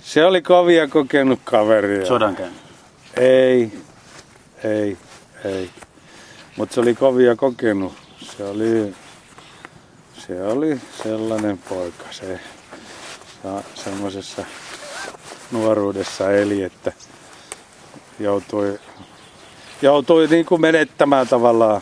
Se 0.00 0.24
oli 0.24 0.42
kovia 0.42 0.88
kokenut 0.88 1.40
kaveri. 1.44 2.06
Sodan 2.06 2.36
käynyt. 2.36 2.58
Ei, 3.16 3.72
ei, 4.64 4.96
ei. 5.44 5.70
Mutta 6.56 6.74
se 6.74 6.80
oli 6.80 6.94
kovia 6.94 7.36
kokenut. 7.36 7.92
Se 8.20 8.44
oli, 8.44 8.94
se 10.26 10.42
oli 10.42 10.80
sellainen 11.02 11.58
poika. 11.58 12.04
Se, 12.10 12.40
semmoisessa 13.74 14.44
nuoruudessa 15.50 16.32
eli, 16.32 16.62
että 16.62 16.92
joutui, 18.20 18.80
joutui 19.82 20.26
niin 20.26 20.46
kuin 20.46 20.60
menettämään 20.60 21.28
tavallaan 21.28 21.80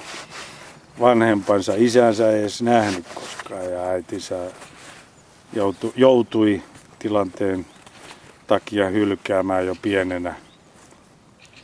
vanhempansa. 1.01 1.73
Isänsä 1.77 2.31
ei 2.31 2.41
edes 2.41 2.63
nähnyt 2.63 3.05
koskaan 3.15 3.71
ja 3.73 3.83
äitinsä 3.83 4.37
joutui, 5.53 5.93
joutui 5.97 6.63
tilanteen 6.99 7.67
takia 8.47 8.89
hylkäämään 8.89 9.67
jo 9.67 9.77
pienenä. 9.83 10.35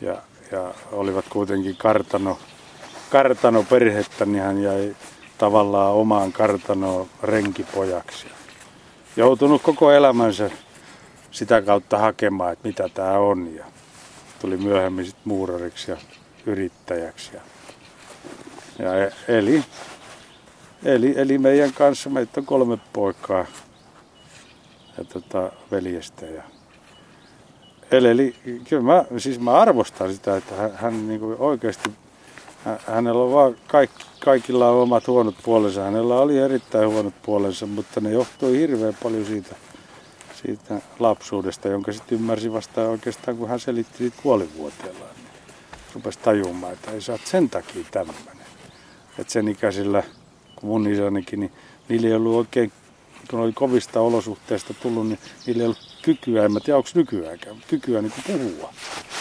Ja, 0.01 0.17
ja 0.53 0.75
olivat 0.93 1.25
kuitenkin 1.29 1.77
kartano, 1.77 2.39
kartano 3.11 3.63
perhettä, 3.63 4.25
niin 4.25 4.43
hän 4.43 4.63
jäi 4.63 4.97
tavallaan 5.39 5.95
omaan 5.95 6.33
kartanoon 6.33 7.09
renkipojaksi. 7.23 8.27
Joutunut 9.17 9.63
koko 9.63 9.91
elämänsä 9.91 10.51
sitä 11.31 11.63
kautta 11.63 11.99
hakemaan, 11.99 12.53
että 12.53 12.69
mitä 12.69 12.89
tämä 12.89 13.13
on. 13.13 13.55
Ja 13.55 13.65
tuli 14.41 14.57
myöhemmin 14.57 15.07
sit 15.07 15.17
muurariksi 15.25 15.91
ja 15.91 15.97
yrittäjäksi. 16.47 17.31
Ja, 17.35 17.41
ja 18.85 19.05
e- 19.05 19.13
eli, 19.29 19.65
eli, 20.85 21.15
eli 21.17 21.39
meidän 21.39 21.73
kanssa, 21.73 22.11
meitä 22.11 22.41
on 22.41 22.47
kolme 22.47 22.79
poikaa 22.93 23.47
ja 24.99 25.05
tota, 25.05 25.53
veljestä. 25.71 26.27
Ja, 26.27 26.43
eli, 27.91 28.09
eli 28.09 28.35
kyllä 28.69 28.83
mä, 28.83 29.05
siis 29.19 29.41
mä 29.41 29.53
arvostan 29.53 30.13
sitä, 30.13 30.37
että 30.37 30.55
hän, 30.55 30.71
hän 30.75 31.09
niin 31.09 31.21
oikeasti, 31.39 31.91
hänellä 32.87 33.25
on 33.25 33.33
vaan 33.33 33.57
kaik, 33.67 33.91
kaikilla 34.21 34.71
on 34.71 34.83
omat 34.83 35.07
huonot 35.07 35.35
puolensa. 35.43 35.83
Hänellä 35.83 36.15
oli 36.15 36.39
erittäin 36.39 36.89
huonot 36.89 37.15
puolensa, 37.23 37.67
mutta 37.67 38.01
ne 38.01 38.11
johtui 38.11 38.59
hirveän 38.59 38.97
paljon 39.03 39.25
siitä, 39.25 39.57
siitä 40.43 40.75
lapsuudesta, 40.99 41.69
jonka 41.69 41.93
sitten 41.93 42.19
ymmärsi 42.19 42.53
vasta 42.53 42.81
oikeastaan, 42.89 43.37
kun 43.37 43.49
hän 43.49 43.61
selitti 43.61 43.99
siitä 43.99 44.17
puolivuotiaalla. 44.23 45.05
Niin 45.17 45.27
rupesi 45.95 46.19
tajumaan, 46.19 46.73
että 46.73 46.91
ei 46.91 47.01
saa 47.01 47.19
sen 47.25 47.51
takia 47.51 47.85
tämmöinen. 47.91 48.23
Että 49.19 49.33
sen 49.33 49.49
ikäisillä, 49.49 50.03
kun 50.57 50.69
mun 50.69 50.87
isänikin, 50.87 51.41
niin 51.41 51.53
niillä 51.89 52.09
ei 52.09 52.15
ollut 52.15 52.35
oikein, 52.37 52.73
kun 53.31 53.41
oli 53.41 53.53
kovista 53.53 54.01
olosuhteista 54.01 54.75
tullut, 54.75 55.09
niin 55.09 55.19
niillä 55.47 55.61
ei 55.63 55.67
ollut 55.67 55.99
kykyä, 56.03 56.45
en 56.45 56.53
mä 56.53 56.61
tiedä 56.61 56.77
onko 56.77 56.89
nykyäänkään, 56.95 57.57
kykyä 57.69 58.03
niin 58.03 58.13
puhua, 58.27 58.73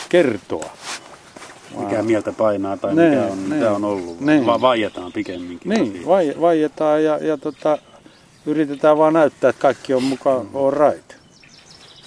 kertoa. 0.09 0.69
Mikä 1.77 2.03
mieltä 2.03 2.31
painaa 2.31 2.77
tai 2.77 2.95
Ne, 2.95 3.09
mikä, 3.09 3.25
on, 3.25 3.49
ne. 3.49 3.55
mitä 3.55 3.71
on 3.71 3.85
ollut. 3.85 4.19
Ne. 4.21 4.45
Va- 4.45 4.61
vaietaan 4.61 5.11
pikemminkin. 5.13 5.69
Niin, 5.69 6.05
vai, 6.05 6.33
vaietaan 6.41 7.03
ja, 7.03 7.17
ja 7.17 7.37
tota, 7.37 7.77
yritetään 8.47 8.97
vaan 8.97 9.13
näyttää, 9.13 9.49
että 9.49 9.61
kaikki 9.61 9.93
on 9.93 10.03
mukaan 10.03 10.49
all 10.53 10.71
right. 10.71 11.13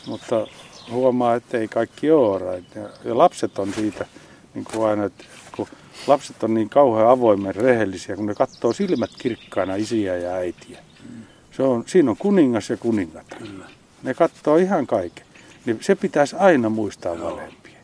Mutta 0.06 0.46
huomaa, 0.90 1.34
että 1.34 1.58
ei 1.58 1.68
kaikki 1.68 2.10
ole 2.10 2.26
all 2.26 2.54
right. 2.54 2.74
Ja, 2.74 2.88
ja 3.04 3.18
lapset 3.18 3.58
on 3.58 3.74
siitä 3.74 4.06
niin 4.54 4.64
kuin 4.64 4.88
aina, 4.88 5.04
että 5.04 5.24
kun 5.56 5.66
lapset 6.06 6.42
on 6.42 6.54
niin 6.54 6.70
kauhean 6.70 7.08
avoimen 7.08 7.54
rehellisiä, 7.54 8.16
kun 8.16 8.26
ne 8.26 8.34
katsoo 8.34 8.72
silmät 8.72 9.10
kirkkaana 9.18 9.74
isiä 9.74 10.16
ja 10.16 10.32
äitiä. 10.32 10.78
Se 11.52 11.62
on, 11.62 11.84
siinä 11.86 12.10
on 12.10 12.16
kuningas 12.16 12.70
ja 12.70 12.76
kuningatar. 12.76 13.38
Kyllä. 13.38 13.66
Ne 14.02 14.14
katsoo 14.14 14.56
ihan 14.56 14.86
kaiken. 14.86 15.26
Niin 15.66 15.78
se 15.80 15.94
pitäisi 15.94 16.36
aina 16.38 16.68
muistaa 16.68 17.14
molempia. 17.14 17.78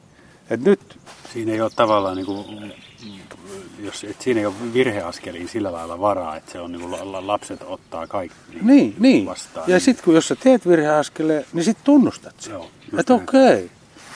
Et 0.51 0.61
nyt 0.61 0.99
Siinä 1.37 1.53
ei 1.53 1.61
ole 1.61 1.70
tavallaan, 1.77 2.16
niin 2.16 2.27
kuin, 2.27 2.72
jos, 3.79 4.05
et 4.05 4.20
siinä 4.20 4.40
ei 4.40 4.46
ole 4.46 4.55
virheaskeliin 4.72 5.49
sillä 5.49 5.72
lailla 5.72 6.01
varaa, 6.01 6.37
että 6.37 6.53
se 6.53 6.61
on 6.61 6.72
niin 6.72 6.81
kuin, 6.81 6.92
la- 6.92 7.12
la- 7.12 7.27
lapset 7.27 7.61
ottaa 7.66 8.07
kaikki 8.07 8.37
Niin, 8.62 8.94
niin. 8.99 9.27
vastaan. 9.27 9.70
Ja 9.70 9.81
sitten 9.81 10.05
kun 10.05 10.14
jos 10.14 10.29
sä 10.29 10.37
teet 10.37 10.68
virheaskeleen, 10.68 11.44
niin 11.53 11.64
sit 11.64 11.79
tunnustat 11.85 12.35
sen. 12.38 12.53
Joo, 12.53 12.70
Että 12.99 13.14
okei, 13.14 13.70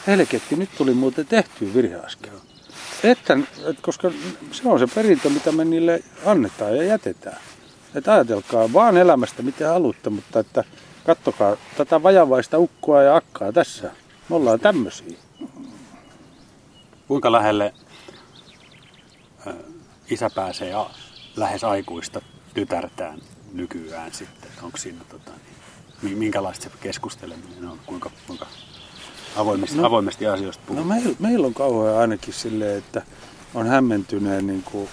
helketti, 0.06 0.56
nyt 0.56 0.70
tuli 0.78 0.94
muuten 0.94 1.26
tehty 1.26 1.74
virheaskel. 1.74 2.32
Että, 3.04 3.38
et, 3.66 3.80
koska 3.80 4.10
se 4.52 4.68
on 4.68 4.78
se 4.78 4.86
perintö, 4.94 5.30
mitä 5.30 5.52
me 5.52 5.64
niille 5.64 6.02
annetaan 6.26 6.76
ja 6.76 6.82
jätetään. 6.82 7.38
Että 7.94 8.12
ajatelkaa 8.14 8.72
vaan 8.72 8.96
elämästä 8.96 9.42
mitä 9.42 9.68
haluatte, 9.68 10.10
mutta 10.10 10.40
että 10.40 10.64
kattokaa 11.06 11.56
tätä 11.76 12.02
vajavaista 12.02 12.58
ukkoa 12.58 13.02
ja 13.02 13.16
akkaa 13.16 13.52
tässä. 13.52 13.90
Me 14.28 14.36
ollaan 14.36 14.60
tämmöisiä. 14.60 15.16
Kuinka 17.10 17.32
lähelle 17.32 17.74
ö, 19.46 19.54
isä 20.10 20.30
pääsee 20.34 20.72
lähes 21.36 21.64
aikuista 21.64 22.20
tytärtään 22.54 23.18
nykyään 23.52 24.12
sitten? 24.14 24.50
Onko 24.62 24.76
siinä 24.78 25.00
tota, 25.08 25.30
niin, 25.30 25.56
mi- 26.02 26.14
minkälaista 26.14 26.62
se 26.62 26.70
keskusteleminen 26.80 27.68
on? 27.68 27.78
Kuinka, 27.86 28.10
kuinka 28.26 28.46
avoimesti, 29.36 29.76
no, 29.76 29.86
avoimesti 29.86 30.26
asioista 30.26 30.62
puhuu? 30.66 30.82
No 30.82 30.88
meillä, 30.88 31.16
meillä 31.18 31.46
on 31.46 31.54
kauhean 31.54 31.98
ainakin 31.98 32.34
silleen, 32.34 32.78
että 32.78 33.02
on 33.54 33.66
hämmentyneen 33.66 34.46
niin 34.46 34.62
kuin 34.62 34.88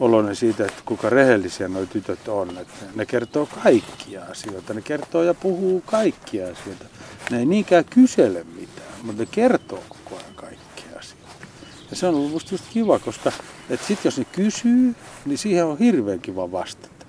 oloinen 0.00 0.36
siitä, 0.36 0.64
että 0.64 0.82
kuinka 0.84 1.10
rehellisiä 1.10 1.68
nuo 1.68 1.86
tytöt 1.86 2.28
on. 2.28 2.58
Että 2.58 2.84
ne 2.94 3.06
kertoo 3.06 3.48
kaikkia 3.64 4.24
asioita. 4.30 4.74
Ne 4.74 4.82
kertoo 4.82 5.22
ja 5.22 5.34
puhuu 5.34 5.82
kaikkia 5.86 6.44
asioita. 6.44 6.84
Ne 7.30 7.38
ei 7.38 7.46
niinkään 7.46 7.84
kysele 7.84 8.44
mitään, 8.54 8.92
mutta 9.02 9.22
ne 9.22 9.28
kertoo 9.30 9.82
koko 9.88 10.16
ajan 10.16 10.34
kaikkia 10.34 10.98
asioita. 10.98 11.18
Ja 11.90 11.96
se 11.96 12.06
on 12.06 12.14
ollut 12.14 12.32
musta 12.32 12.54
just 12.54 12.64
kiva, 12.72 12.98
koska 12.98 13.32
että 13.70 13.86
sit 13.86 14.04
jos 14.04 14.18
ne 14.18 14.24
kysyy, 14.24 14.94
niin 15.26 15.38
siihen 15.38 15.64
on 15.64 15.78
hirveän 15.78 16.20
kiva 16.20 16.52
vastata. 16.52 17.06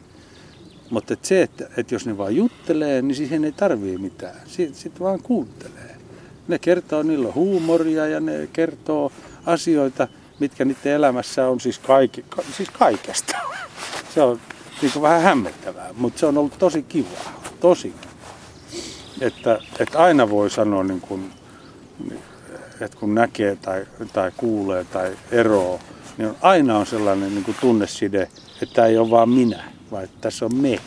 Mutta 0.89 1.13
et 1.13 1.25
se, 1.25 1.41
että 1.41 1.69
et 1.77 1.91
jos 1.91 2.05
ne 2.05 2.17
vaan 2.17 2.35
juttelee, 2.35 3.01
niin 3.01 3.15
siihen 3.15 3.45
ei 3.45 3.51
tarvii 3.51 3.97
mitään. 3.97 4.35
Sitten 4.45 4.75
sit 4.75 4.99
vaan 4.99 5.21
kuuntelee. 5.21 5.95
Ne 6.47 6.59
kertoo, 6.59 7.03
niillä 7.03 7.31
huumoria 7.31 8.07
ja 8.07 8.19
ne 8.19 8.49
kertoo 8.53 9.11
asioita, 9.45 10.07
mitkä 10.39 10.65
niiden 10.65 10.93
elämässä 10.93 11.47
on 11.47 11.59
siis, 11.59 11.79
kaikki, 11.79 12.25
ka, 12.29 12.43
siis 12.57 12.69
kaikesta. 12.69 13.37
Se 14.13 14.21
on 14.21 14.39
niin 14.81 14.91
kuin 14.91 15.03
vähän 15.03 15.21
hämmentävää, 15.21 15.89
mutta 15.97 16.19
se 16.19 16.25
on 16.25 16.37
ollut 16.37 16.59
tosi 16.59 16.83
kivaa, 16.83 17.41
tosi 17.59 17.93
kivaa. 18.01 18.09
Että, 19.21 19.59
että 19.79 19.99
aina 19.99 20.29
voi 20.29 20.49
sanoa, 20.49 20.83
niin 20.83 21.01
kuin, 21.01 21.31
että 22.85 22.97
kun 22.97 23.15
näkee 23.15 23.55
tai, 23.55 23.85
tai 24.13 24.31
kuulee 24.37 24.83
tai 24.83 25.17
eroo, 25.31 25.79
niin 26.17 26.29
on, 26.29 26.35
aina 26.41 26.77
on 26.77 26.85
sellainen 26.85 27.35
niin 27.35 27.43
kuin 27.43 27.57
tunneside, 27.61 28.29
että 28.61 28.75
tämä 28.75 28.87
ei 28.87 28.97
ole 28.97 29.09
vaan 29.09 29.29
minä, 29.29 29.63
vaan 29.91 30.03
että 30.03 30.17
tässä 30.21 30.45
on 30.45 30.55
me. 30.55 30.79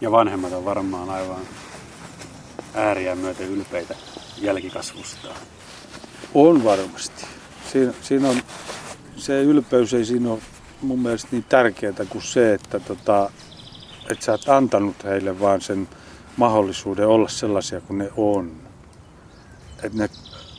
Ja 0.00 0.10
vanhemmat 0.10 0.52
on 0.52 0.64
varmaan 0.64 1.10
aivan 1.10 1.40
ääriä 2.74 3.14
myöten 3.14 3.48
ylpeitä 3.48 3.94
jälkikasvustaan. 4.40 5.36
On 6.34 6.64
varmasti. 6.64 7.26
Siinä, 7.72 7.92
siinä 8.02 8.28
on, 8.28 8.36
se 9.16 9.42
ylpeys 9.42 9.94
ei 9.94 10.04
siinä 10.04 10.30
ole 10.30 10.40
mun 10.82 11.00
mielestä 11.02 11.28
niin 11.32 11.44
tärkeää 11.48 11.92
kuin 12.08 12.22
se, 12.22 12.54
että, 12.54 12.80
tota, 12.80 13.30
että 14.10 14.24
sä 14.24 14.32
oot 14.32 14.48
antanut 14.48 15.04
heille 15.04 15.40
vaan 15.40 15.60
sen 15.60 15.88
mahdollisuuden 16.36 17.08
olla 17.08 17.28
sellaisia 17.28 17.80
kuin 17.80 17.98
ne 17.98 18.10
on. 18.16 18.56
Että 19.82 19.98
ne, 19.98 20.10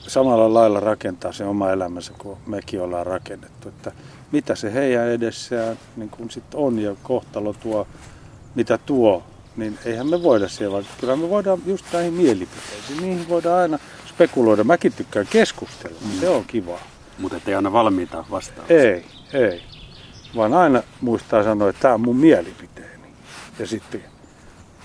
samalla 0.10 0.54
lailla 0.54 0.80
rakentaa 0.80 1.32
se 1.32 1.46
oma 1.46 1.72
elämänsä 1.72 2.14
kuin 2.18 2.38
mekin 2.48 2.82
ollaan 2.82 3.06
rakennettu. 3.06 3.70
Että 3.70 3.92
mitä 4.32 4.56
se 4.56 4.74
heidän 4.74 5.08
edessään 5.08 5.80
niin 5.96 6.10
kun 6.10 6.32
sit 6.32 6.54
on 6.54 6.80
ja 6.80 6.96
kohtalo 7.04 7.54
tuo, 7.54 7.88
mitä 8.56 8.78
tuo, 8.78 9.24
niin 9.58 9.80
eihän 9.86 10.08
me 10.08 10.24
voida 10.24 10.48
siellä, 10.48 10.74
vaan 10.74 10.86
kyllä 11.00 11.16
me 11.16 11.30
voidaan 11.30 11.62
just 11.66 11.86
näihin 11.94 12.14
mielipiteisiin, 12.14 13.02
niihin 13.02 13.30
voidaan 13.30 13.60
aina 13.60 13.80
spekuloida. 14.10 14.64
Mäkin 14.64 14.94
tykkään 14.94 15.28
keskustella, 15.30 15.98
mm. 16.02 16.20
se 16.20 16.30
on 16.30 16.46
kivaa. 16.46 16.82
Mutta 17.18 17.38
ettei 17.38 17.56
aina 17.56 17.74
valmiita 17.74 18.26
vastauksia. 18.32 18.82
Ei, 18.82 19.06
ei. 19.34 19.62
Vaan 20.36 20.54
aina 20.54 20.84
muistaa 21.02 21.44
sanoa, 21.44 21.70
että 21.70 21.82
tämä 21.82 21.94
on 21.94 22.02
mun 22.02 22.18
mielipiteeni. 22.18 23.08
Ja 23.60 23.68
sitten, 23.68 24.04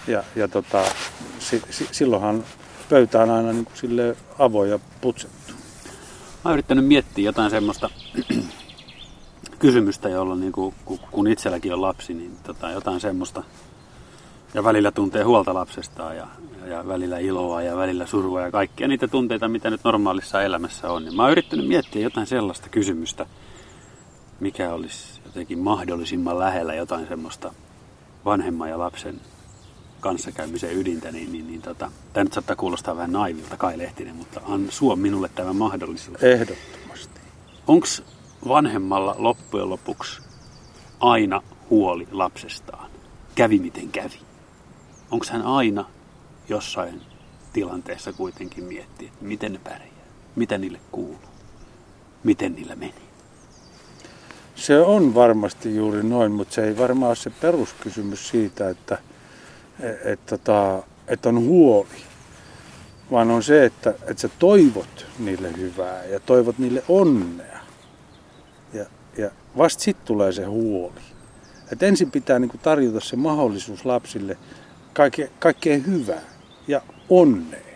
ja, 0.07 0.25
ja 0.37 0.49
tota, 0.49 0.85
si, 1.39 1.63
si, 1.71 1.89
silloinhan 1.93 2.45
pöytä 2.89 3.23
on 3.23 3.31
aina 3.31 3.53
niin 3.53 3.65
kuin 3.65 3.77
sille 3.77 4.17
avoin 4.39 4.71
ja 4.71 4.79
putsettu. 5.01 5.53
Mä 6.45 6.51
oon 6.51 6.53
yrittänyt 6.53 6.87
miettiä 6.87 7.25
jotain 7.25 7.51
semmoista 7.51 7.91
kysymystä, 9.59 10.09
jolla 10.09 10.37
niin 10.37 10.53
kuin, 10.53 10.75
kun 11.11 11.27
itselläkin 11.27 11.75
on 11.75 11.83
lapsi, 11.83 12.15
niin 12.15 12.37
tota, 12.43 12.71
jotain 12.71 13.01
semmoista, 13.01 13.43
ja 14.55 14.65
välillä 14.65 14.91
tuntee 14.91 15.23
huolta 15.23 15.55
lapsestaan 15.55 16.17
ja, 16.17 16.27
ja 16.67 16.89
välillä 16.89 17.19
iloa 17.19 17.63
ja 17.63 17.77
välillä 17.77 18.07
surua 18.07 18.41
ja 18.41 18.51
kaikkia 18.51 18.89
niitä 18.89 19.09
tunteita, 19.09 19.49
mitä 19.49 19.71
nyt 19.71 19.85
normaalissa 19.85 20.43
elämässä 20.43 20.91
on. 20.91 21.05
Niin 21.05 21.17
mä 21.17 21.23
oon 21.23 21.33
yrittänyt 21.33 21.69
miettiä 21.69 22.03
jotain 22.03 22.27
sellaista 22.27 22.69
kysymystä, 22.69 23.27
mikä 24.41 24.73
olisi 24.73 25.21
jotenkin 25.25 25.59
mahdollisimman 25.59 26.39
lähellä 26.39 26.75
jotain 26.75 27.09
semmoista 27.09 27.55
vanhemman 28.25 28.71
ja 28.71 28.79
lapsen 28.79 29.21
kanssakäymisen 30.05 30.77
ydintä, 30.77 31.13
niin, 31.13 31.33
niin, 31.33 31.47
niin 31.47 31.63
tota, 31.63 31.91
tämä 32.13 32.25
nyt 32.25 32.33
saattaa 32.33 32.57
kuulostaa 32.57 32.97
vähän 32.97 33.13
naivilta 33.13 33.57
Kai 33.57 33.79
Lehtinen, 33.79 34.17
mutta 34.17 34.41
on 34.47 34.67
suo 34.71 34.97
minulle 34.97 35.31
tämä 35.35 35.53
mahdollisuus. 35.53 36.23
Ehdottomasti. 36.23 37.21
Onko 37.67 37.87
vanhemmalla 38.49 39.15
loppujen 39.19 39.71
lopuksi 39.71 40.23
aina 41.01 41.43
huoli 41.71 42.09
lapsestaan? 42.11 42.91
Kävi 43.35 43.59
miten 43.59 43.89
kävi. 43.89 44.19
Onko 45.11 45.27
hän 45.31 45.43
aina 45.43 45.85
jossain 46.49 47.03
tilanteessa 47.53 48.13
kuitenkin 48.13 48.65
miettiä, 48.65 49.09
että 49.09 49.25
miten 49.25 49.53
ne 49.53 49.59
pärjää, 49.59 50.07
mitä 50.37 50.59
niille 50.59 50.81
kuuluu, 50.93 51.19
miten 52.25 52.55
niillä 52.55 52.77
meni? 52.77 52.95
Se 54.55 54.81
on 54.81 55.15
varmasti 55.15 55.77
juuri 55.77 56.03
noin, 56.03 56.33
mutta 56.33 56.55
se 56.55 56.65
ei 56.65 56.79
varmaan 56.79 57.09
ole 57.09 57.17
se 57.17 57.31
peruskysymys 57.31 58.29
siitä, 58.29 58.69
että, 58.69 58.99
että, 59.81 60.11
että, 60.11 60.37
tota, 60.39 60.83
että 61.09 61.29
on 61.29 61.47
huoli, 61.47 61.89
vaan 63.11 63.31
on 63.31 63.43
se, 63.43 63.65
että, 63.65 63.91
että 63.91 64.21
sä 64.21 64.29
toivot 64.39 65.07
niille 65.19 65.57
hyvää 65.57 66.05
ja 66.05 66.21
toivot 66.21 66.59
niille 66.59 66.83
onnea. 66.89 67.59
Ja, 68.73 68.87
ja 69.19 69.31
vasta 69.57 69.83
sitten 69.83 70.07
tulee 70.07 70.33
se 70.33 70.45
huoli. 70.45 71.01
Et 71.73 71.83
ensin 71.83 72.11
pitää 72.11 72.39
niin 72.39 72.51
tarjota 72.63 73.01
se 73.01 73.17
mahdollisuus 73.17 73.85
lapsille 73.85 74.37
kaikke, 74.93 75.31
kaikkeen 75.39 75.87
hyvää 75.87 76.23
ja 76.69 76.81
onneen. 77.09 77.75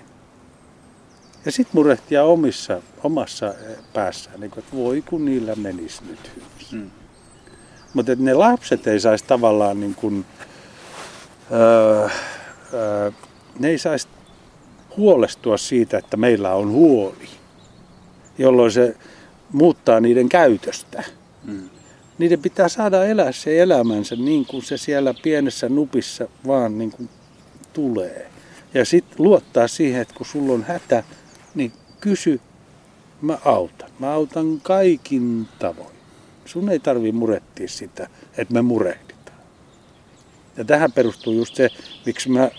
Ja 1.44 1.52
sitten 1.52 1.72
murehtia 1.74 2.24
omissa, 2.24 2.82
omassa 3.04 3.54
päässään, 3.92 4.40
niin 4.40 4.50
kuin, 4.50 4.64
että 4.64 4.76
voi 4.76 5.02
kun 5.02 5.24
niillä 5.24 5.54
menisi 5.54 6.02
nyt 6.08 6.30
hyvin. 6.36 6.84
Mm. 6.84 6.90
Mutta 7.94 8.12
ne 8.18 8.34
lapset 8.34 8.86
ei 8.86 9.00
saisi 9.00 9.24
tavallaan 9.24 9.80
niin 9.80 9.94
kuin, 9.94 10.24
öö, 11.52 12.08
öö, 12.74 13.10
ne 13.58 13.68
ei 13.68 13.78
saisi 13.78 14.08
huolestua 14.96 15.56
siitä, 15.56 15.98
että 15.98 16.16
meillä 16.16 16.54
on 16.54 16.70
huoli, 16.70 17.28
jolloin 18.38 18.72
se 18.72 18.96
muuttaa 19.52 20.00
niiden 20.00 20.28
käytöstä. 20.28 21.04
Mm. 21.44 21.68
Niiden 22.18 22.42
pitää 22.42 22.68
saada 22.68 23.04
elää 23.04 23.32
se 23.32 23.62
elämänsä 23.62 24.16
niin 24.16 24.46
kuin 24.46 24.62
se 24.62 24.76
siellä 24.76 25.14
pienessä 25.22 25.68
nupissa 25.68 26.28
vaan 26.46 26.78
niin 26.78 26.90
kuin 26.90 27.08
tulee. 27.72 28.30
Ja 28.74 28.84
sitten 28.84 29.24
luottaa 29.24 29.68
siihen, 29.68 30.02
että 30.02 30.14
kun 30.14 30.26
sulla 30.26 30.52
on 30.52 30.62
hätä, 30.62 31.04
niin 31.54 31.72
kysy, 32.00 32.40
mä 33.22 33.38
autan. 33.44 33.90
Mä 33.98 34.12
autan 34.12 34.60
kaikin 34.62 35.48
tavoin. 35.58 35.96
Sun 36.44 36.68
ei 36.68 36.78
tarvi 36.78 37.12
murettia 37.12 37.68
sitä, 37.68 38.08
että 38.36 38.54
me 38.54 38.62
murehditaan. 38.62 39.07
Ja 40.58 40.64
tähän 40.64 40.92
perustuu 40.92 41.32
just 41.32 41.54
se, 41.54 41.68
miksi 42.06 42.30
mä 42.30 42.50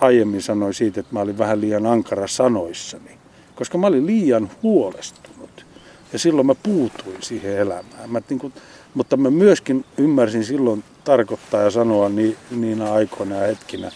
aiemmin 0.00 0.42
sanoin 0.42 0.74
siitä, 0.74 1.00
että 1.00 1.14
mä 1.14 1.20
olin 1.20 1.38
vähän 1.38 1.60
liian 1.60 1.86
ankara 1.86 2.26
sanoissani. 2.26 3.18
Koska 3.54 3.78
mä 3.78 3.86
olin 3.86 4.06
liian 4.06 4.50
huolestunut. 4.62 5.66
Ja 6.12 6.18
silloin 6.18 6.46
mä 6.46 6.54
puutuin 6.54 7.22
siihen 7.22 7.58
elämään. 7.58 8.10
Mä, 8.10 8.20
niin 8.28 8.40
kuin, 8.40 8.52
mutta 8.94 9.16
mä 9.16 9.30
myöskin 9.30 9.84
ymmärsin 9.98 10.44
silloin 10.44 10.84
tarkoittaa 11.04 11.62
ja 11.62 11.70
sanoa 11.70 12.08
niin, 12.08 12.36
niinä 12.50 12.92
aikoina 12.92 13.36
ja 13.36 13.46
hetkinä, 13.46 13.90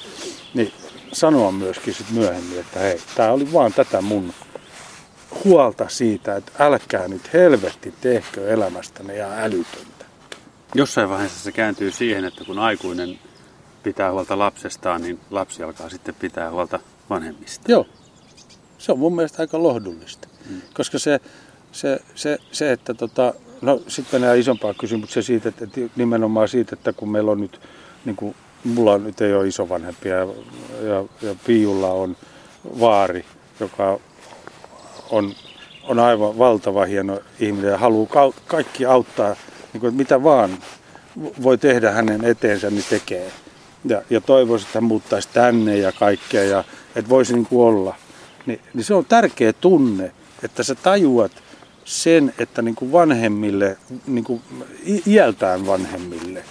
niin 0.54 0.72
sanoa 1.12 1.52
myöskin 1.52 1.94
sit 1.94 2.10
myöhemmin, 2.10 2.60
että 2.60 2.80
hei, 2.80 3.00
tää 3.16 3.32
oli 3.32 3.52
vaan 3.52 3.72
tätä 3.72 4.00
mun 4.00 4.32
huolta 5.44 5.88
siitä, 5.88 6.36
että 6.36 6.52
älkää 6.58 7.08
nyt 7.08 7.32
helvetti 7.32 7.94
tehkö 8.00 8.48
elämästäne 8.48 9.16
ja 9.16 9.32
älytöntä. 9.38 9.93
Jossain 10.74 11.08
vaiheessa 11.08 11.40
se 11.40 11.52
kääntyy 11.52 11.90
siihen, 11.90 12.24
että 12.24 12.44
kun 12.44 12.58
aikuinen 12.58 13.18
pitää 13.82 14.12
huolta 14.12 14.38
lapsestaan, 14.38 15.02
niin 15.02 15.20
lapsi 15.30 15.62
alkaa 15.62 15.90
sitten 15.90 16.14
pitää 16.14 16.50
huolta 16.50 16.80
vanhemmista. 17.10 17.72
Joo. 17.72 17.86
Se 18.78 18.92
on 18.92 18.98
mun 18.98 19.14
mielestä 19.14 19.42
aika 19.42 19.62
lohdullista. 19.62 20.28
Hmm. 20.48 20.60
Koska 20.74 20.98
se, 20.98 21.20
se, 21.72 22.00
se, 22.14 22.38
se 22.52 22.72
että 22.72 22.94
tota, 22.94 23.34
no 23.62 23.82
sitten 23.88 24.20
mennään 24.20 24.38
isompaan 24.38 24.74
kysymykseen 24.74 25.24
siitä, 25.24 25.48
että 25.48 25.66
nimenomaan 25.96 26.48
siitä, 26.48 26.74
että 26.74 26.92
kun 26.92 27.10
meillä 27.10 27.30
on 27.30 27.40
nyt, 27.40 27.60
niin 28.04 28.16
kuin, 28.16 28.36
mulla 28.64 28.98
nyt 28.98 29.20
ei 29.20 29.34
ole 29.34 29.48
isovanhempia 29.48 30.16
ja, 30.16 30.26
ja, 30.82 31.04
ja 31.22 31.34
Piulla 31.46 31.88
on 31.88 32.16
vaari, 32.80 33.24
joka 33.60 33.98
on, 35.10 35.34
on 35.82 35.98
aivan 35.98 36.38
valtava 36.38 36.84
hieno 36.84 37.20
ihminen 37.40 37.70
ja 37.70 37.78
haluaa 37.78 38.06
ka- 38.06 38.40
kaikki 38.46 38.86
auttaa, 38.86 39.36
niin 39.74 39.80
kuin, 39.80 39.94
mitä 39.94 40.22
vaan 40.22 40.58
voi 41.42 41.58
tehdä 41.58 41.90
hänen 41.90 42.24
eteensä, 42.24 42.70
niin 42.70 42.84
tekee. 42.90 43.30
Ja, 43.84 44.02
ja 44.10 44.20
toivoisi, 44.20 44.66
että 44.66 44.78
hän 44.78 44.84
muuttaisi 44.84 45.28
tänne 45.32 45.78
ja 45.78 45.92
kaikkea, 45.92 46.44
ja 46.44 46.64
että 46.96 47.08
voisi 47.08 47.32
niin 47.32 47.46
kuin 47.46 47.66
olla. 47.66 47.94
Ni, 48.46 48.60
niin 48.74 48.84
se 48.84 48.94
on 48.94 49.04
tärkeä 49.04 49.52
tunne, 49.52 50.12
että 50.42 50.62
sä 50.62 50.74
tajuat 50.74 51.32
sen, 51.84 52.34
että 52.38 52.62
niin 52.62 52.74
kuin 52.74 52.92
vanhemmille, 52.92 53.76
niin 54.06 54.24
kuin 54.24 54.42
iältään 55.06 55.66
vanhemmille 55.66 56.44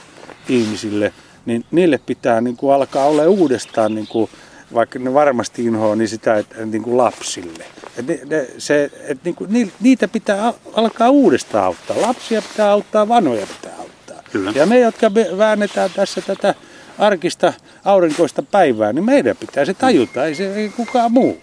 ihmisille, 0.50 1.14
niin 1.46 1.66
niille 1.72 1.98
pitää 1.98 2.42
niin 2.42 2.58
kuin 2.58 2.74
alkaa 2.74 3.06
olla 3.06 3.24
uudestaan 3.24 3.96
niin 3.96 4.08
kuin 4.08 4.30
vaikka 4.74 5.00
ne 5.00 5.14
varmasti 5.14 5.66
inhoa, 5.66 5.96
niin 5.96 6.08
sitä 6.08 6.38
että, 6.38 6.66
niin 6.66 6.84
kuin 6.84 6.98
lapsille. 6.98 7.66
Et 7.98 8.08
ne, 8.08 8.20
ne, 8.26 8.48
se, 8.58 8.92
et 9.08 9.24
niin 9.24 9.36
kuin, 9.36 9.72
niitä 9.80 10.08
pitää 10.08 10.54
alkaa 10.74 11.10
uudestaan 11.10 11.66
auttaa. 11.66 12.02
Lapsia 12.02 12.42
pitää 12.42 12.72
auttaa, 12.72 13.08
vanhoja 13.08 13.48
pitää 13.48 13.78
auttaa. 13.80 14.24
Kyllä. 14.32 14.52
Ja 14.56 14.66
me, 14.66 14.80
jotka 14.80 15.10
me 15.10 15.28
väännetään 15.38 15.90
tässä 15.96 16.22
tätä 16.22 16.56
arkista 16.98 17.54
aurinkoista 17.86 18.44
päivää, 18.44 18.94
niin 18.94 19.06
meidän 19.06 19.38
pitää 19.38 19.66
se 19.66 19.74
tajuta, 19.74 20.26
ei 20.26 20.36
se 20.36 20.56
ei 20.56 20.70
kukaan 20.70 21.12
muu. 21.12 21.42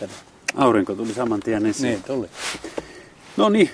Kato. 0.00 0.12
Aurinko 0.56 0.94
tuli 0.94 1.14
saman 1.14 1.40
tien 1.40 1.66
esiin. 1.66 1.90
Niin, 1.90 2.02
tuli. 2.02 2.28
No 3.36 3.48
niin. 3.48 3.70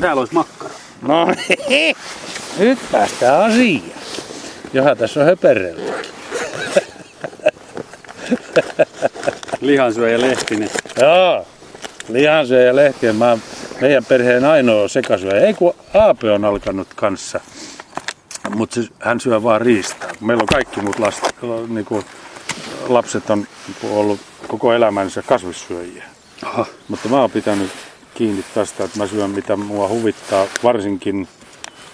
Täällä 0.00 0.20
olisi 0.20 0.34
makkara. 0.34 0.74
No 1.02 1.26
niin, 1.68 1.96
nyt 2.58 2.78
päästään 2.92 3.40
asiaan. 3.42 3.82
Johan 4.72 4.96
tässä 4.96 5.20
on 5.20 5.26
höpereltä. 5.26 5.92
Lihansyöjä 9.60 10.20
Lehtinen. 10.20 10.70
Joo, 11.00 11.46
lihansyöjä 12.08 12.76
Lehtinen. 12.76 13.16
Mä 13.16 13.30
oon 13.30 13.42
meidän 13.80 14.04
perheen 14.04 14.44
ainoa 14.44 14.88
sekasyöjä. 14.88 15.46
Ei 15.46 15.54
kun 15.54 15.74
Aape 15.94 16.30
on 16.30 16.44
alkanut 16.44 16.88
kanssa. 16.96 17.40
Mutta 18.54 18.80
hän 19.00 19.20
syö 19.20 19.42
vaan 19.42 19.60
riistaa. 19.60 20.10
Meillä 20.20 20.40
on 20.40 20.46
kaikki 20.46 20.80
muut 20.80 20.98
last, 20.98 21.28
niin 21.68 21.84
kuin, 21.84 22.04
lapset 22.88 23.30
on 23.30 23.46
ollut 23.90 24.20
koko 24.48 24.72
elämänsä 24.72 25.22
kasvissyöjiä. 25.22 26.04
Aha. 26.42 26.66
Mutta 26.88 27.08
mä 27.08 27.20
oon 27.20 27.30
pitänyt 27.30 27.70
kiinni 28.14 28.44
tästä, 28.54 28.84
että 28.84 28.98
mä 28.98 29.06
syön 29.06 29.30
mitä 29.30 29.56
mua 29.56 29.88
huvittaa, 29.88 30.46
varsinkin 30.62 31.28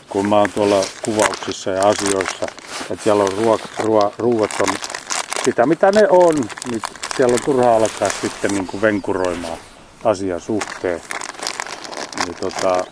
kun 0.09 0.29
mä 0.29 0.37
oon 0.37 0.51
tuolla 0.55 0.85
kuvauksissa 1.03 1.71
ja 1.71 1.89
asioissa, 1.89 2.47
että 2.91 3.05
siellä 3.05 3.23
on 3.23 3.33
ruo, 3.33 3.59
ruo, 3.79 4.13
on 4.61 4.75
sitä 5.49 5.67
mitä 5.67 5.93
ne 5.93 6.07
on, 6.11 6.35
niin 6.71 6.83
siellä 7.17 7.35
on 7.35 7.41
turha 7.45 7.77
alkaa 7.77 8.11
sitten 8.21 8.51
niin 8.51 8.67
kuin 8.67 8.83
venkuroimaan 8.83 9.59
asian 10.05 10.41
suhteen. 10.41 11.01
Niin 12.25 12.35
tota, 12.41 12.85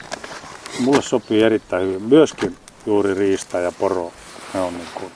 mulle 0.80 1.02
sopii 1.02 1.42
erittäin 1.42 1.86
hyvin. 1.86 2.02
Myöskin 2.02 2.56
juuri 2.86 3.14
riista 3.14 3.58
ja 3.58 3.72
poro, 3.72 4.12
ne 4.54 4.60
on 4.60 4.74
niin 4.74 4.88
kuin 4.94 5.12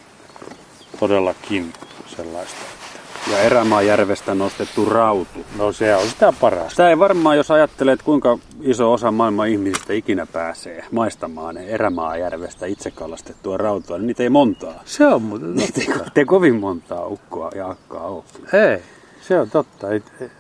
todellakin 1.01 1.73
sellaista. 2.17 2.80
Ja 3.27 3.39
Erämaajärvestä 3.39 4.35
nostettu 4.35 4.85
rautu. 4.85 5.47
No 5.59 5.73
se 5.73 5.97
on 5.97 6.07
sitä 6.09 6.33
parasta. 6.41 6.71
Sitä 6.71 6.89
ei 6.89 6.99
varmaan, 6.99 7.37
jos 7.37 7.51
ajattelee, 7.51 7.93
että 7.93 8.05
kuinka 8.05 8.39
iso 8.61 8.93
osa 8.93 9.11
maailman 9.11 9.49
ihmisistä 9.49 9.93
ikinä 9.93 10.27
pääsee 10.27 10.85
maistamaan 10.91 11.59
Erämaajärvestä 11.59 12.67
itse 12.67 12.91
kalastettua 12.91 13.57
rautua, 13.57 13.99
niin 13.99 14.07
niitä 14.07 14.23
ei 14.23 14.29
montaa. 14.29 14.83
Se 14.85 15.07
on 15.07 15.23
muuten 15.23 15.55
Niitä 15.55 15.81
ei, 15.81 15.87
ei 16.17 16.25
kovin 16.25 16.55
montaa 16.55 17.07
ukkoa 17.07 17.51
ja 17.55 17.69
akkaa 17.69 18.07
ole. 18.07 18.25
Ei, 18.53 18.83
se 19.21 19.41
on 19.41 19.51
totta. 19.51 19.91
Ei, 19.91 20.03
ei, 20.21 20.31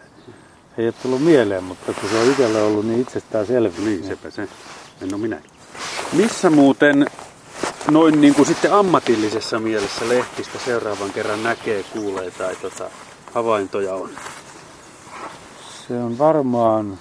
ei 0.78 0.86
ole 0.86 0.94
tullut 1.02 1.24
mieleen, 1.24 1.64
mutta 1.64 1.92
kun 1.92 2.10
se 2.10 2.18
on 2.18 2.30
itselle 2.30 2.62
ollut 2.62 2.86
niin 2.86 3.00
itsestään 3.00 3.46
selvyys. 3.46 3.84
Niin, 3.84 4.04
sepä 4.04 4.30
se. 4.30 4.48
En 5.02 5.14
ole 5.14 5.22
minäkin. 5.22 5.50
Missä 6.12 6.50
muuten 6.50 7.06
noin 7.88 8.20
niin 8.20 8.34
kuin 8.34 8.46
sitten 8.46 8.72
ammatillisessa 8.72 9.58
mielessä 9.58 10.08
lehtistä 10.08 10.58
seuraavan 10.64 11.12
kerran 11.12 11.42
näkee, 11.42 11.82
kuulee 11.82 12.30
tai 12.30 12.56
tota, 12.56 12.90
havaintoja 13.32 13.94
on? 13.94 14.10
Se 15.88 15.98
on 15.98 16.18
varmaan, 16.18 16.98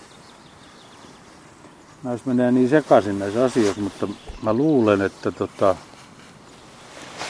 näissä 2.04 2.28
menee 2.28 2.52
niin 2.52 2.70
sekaisin 2.70 3.20
näissä 3.20 3.44
asioissa, 3.44 3.82
mutta 3.82 4.08
mä 4.44 4.54
luulen, 4.54 5.02
että 5.02 5.32
tota, 5.32 5.76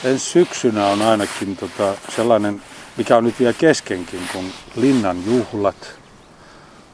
ensi 0.04 0.26
syksynä 0.26 0.88
on 0.88 1.02
ainakin 1.02 1.58
tota 1.58 1.94
sellainen, 2.16 2.62
mikä 2.98 3.18
on 3.18 3.24
nyt 3.24 3.40
vielä 3.40 3.54
keskenkin, 3.54 4.22
kun 4.34 4.46
Linnan 4.76 5.26
juhlat. 5.26 6.00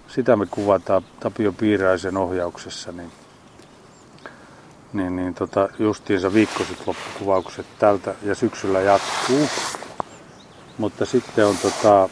Sitä 0.07 0.35
me 0.35 0.45
kuvataan 0.45 1.05
Tapio 1.19 1.51
Piiraisen 1.51 2.17
ohjauksessa, 2.17 2.91
niin, 2.91 3.11
niin, 4.95 5.15
niin 5.15 5.33
tota, 5.33 5.69
justiinsa 5.79 6.33
viikkoiset 6.33 6.87
loppukuvaukset 6.87 7.65
tältä 7.79 8.15
ja 8.23 8.35
syksyllä 8.35 8.81
jatkuu. 8.81 9.47
Mutta 10.77 11.05
sitten 11.05 11.47
on 11.47 11.57
tota, 11.57 12.09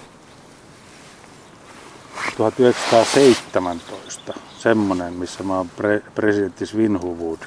1917 2.37 4.33
semmonen, 4.57 5.13
missä 5.13 5.43
mä 5.43 5.57
oon 5.57 5.69
pre- 5.77 6.11
presidentti 6.15 6.65
Svinhuvud, 6.65 7.39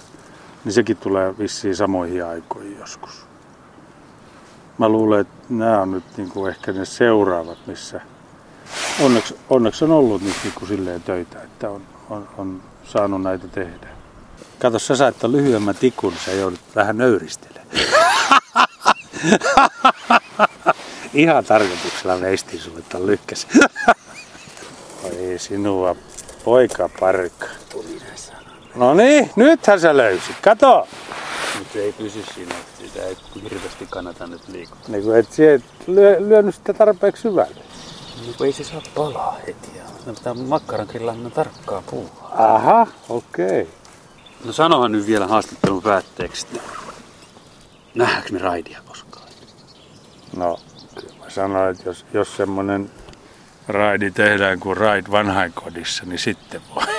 niin 0.65 0.73
sekin 0.73 0.97
tulee 0.97 1.39
vissiin 1.39 1.77
samoihin 1.77 2.25
aikoihin 2.25 2.79
joskus. 2.79 3.27
Mä 4.79 4.89
luulen, 4.89 5.21
että 5.21 5.37
nämä 5.49 5.83
on 5.83 5.91
nyt 5.91 6.05
niinku 6.17 6.47
ehkä 6.47 6.73
ne 6.73 6.85
seuraavat, 6.85 7.59
missä 7.67 8.01
onneksi, 9.01 9.37
onneksi 9.51 9.85
on 9.85 9.91
ollut 9.91 10.23
nyt 10.23 10.37
niinku 10.45 10.67
silleen 10.67 11.03
töitä, 11.03 11.43
että 11.43 11.71
on, 11.71 11.83
on, 12.11 12.29
on 12.39 12.63
saanut 12.85 13.23
näitä 13.23 13.49
tehdä. 13.49 13.96
Kato, 14.59 14.79
sä 14.79 14.97
sait 14.97 15.19
ton 15.19 15.33
lyhyemmän 15.33 15.75
tikun, 15.75 16.15
sä 16.25 16.33
joudut 16.33 16.61
vähän 16.77 16.99
nöyristelemään. 16.99 17.67
Ihan 21.15 21.45
tarkoituksella 21.45 22.21
veistin 22.21 22.61
sulle 22.61 22.83
ton 22.89 23.07
lykkäs. 23.07 23.47
Oi 25.05 25.35
sinua, 25.37 25.97
poika 26.45 26.91
näissä 28.09 28.33
No 28.75 28.95
niin, 28.95 29.31
nythän 29.37 29.81
sä 29.81 29.97
löysit. 29.97 30.37
Kato! 30.43 30.89
Mutta 31.59 31.79
ei 31.79 31.93
pysy 31.93 32.25
siinä, 32.35 32.55
että 32.55 32.83
sitä 32.87 33.03
ei 33.03 33.17
hirveästi 33.43 33.87
kannata 33.91 34.27
nyt 34.27 34.49
liikua. 34.49 34.77
Niin 34.89 35.03
kuin 35.05 35.19
et 35.19 35.33
sie 35.33 35.61
lyö, 35.87 36.17
lyönyt 36.19 36.55
sitä 36.55 36.73
tarpeeksi 36.73 37.23
syvälle. 37.23 37.61
No 38.27 38.33
kun 38.39 38.47
ei 38.47 38.53
se 38.53 38.65
saa 38.65 38.83
palaa 38.95 39.37
heti. 39.47 39.69
No, 40.07 40.13
pitää 40.13 40.35
makkaran 40.35 40.87
grillaaminen 40.91 41.33
tarkkaa 41.33 41.83
puuhaa. 41.91 42.55
Aha, 42.55 42.87
okei. 43.09 43.63
Okay. 43.63 43.67
No 44.45 44.53
sanohan 44.53 44.93
nyt 44.93 45.07
vielä 45.07 45.27
haastattelun 45.27 45.83
päätteeksi, 45.83 46.47
että 46.47 46.61
nähdäänkö 47.95 48.33
me 48.33 48.39
raidia 48.39 48.81
koskaan? 48.87 49.29
No, 50.37 50.61
mä 51.21 51.31
sanoin, 51.31 51.71
että 51.71 51.89
jos, 51.89 52.07
jos 52.13 52.37
semmoinen 52.37 52.91
raidi 53.69 54.11
tehdään 54.11 54.61
kuin 54.61 54.77
raid 54.77 55.07
vanhainkodissa, 55.11 56.05
niin 56.07 56.19
sitten 56.19 56.61
voi. 56.75 56.85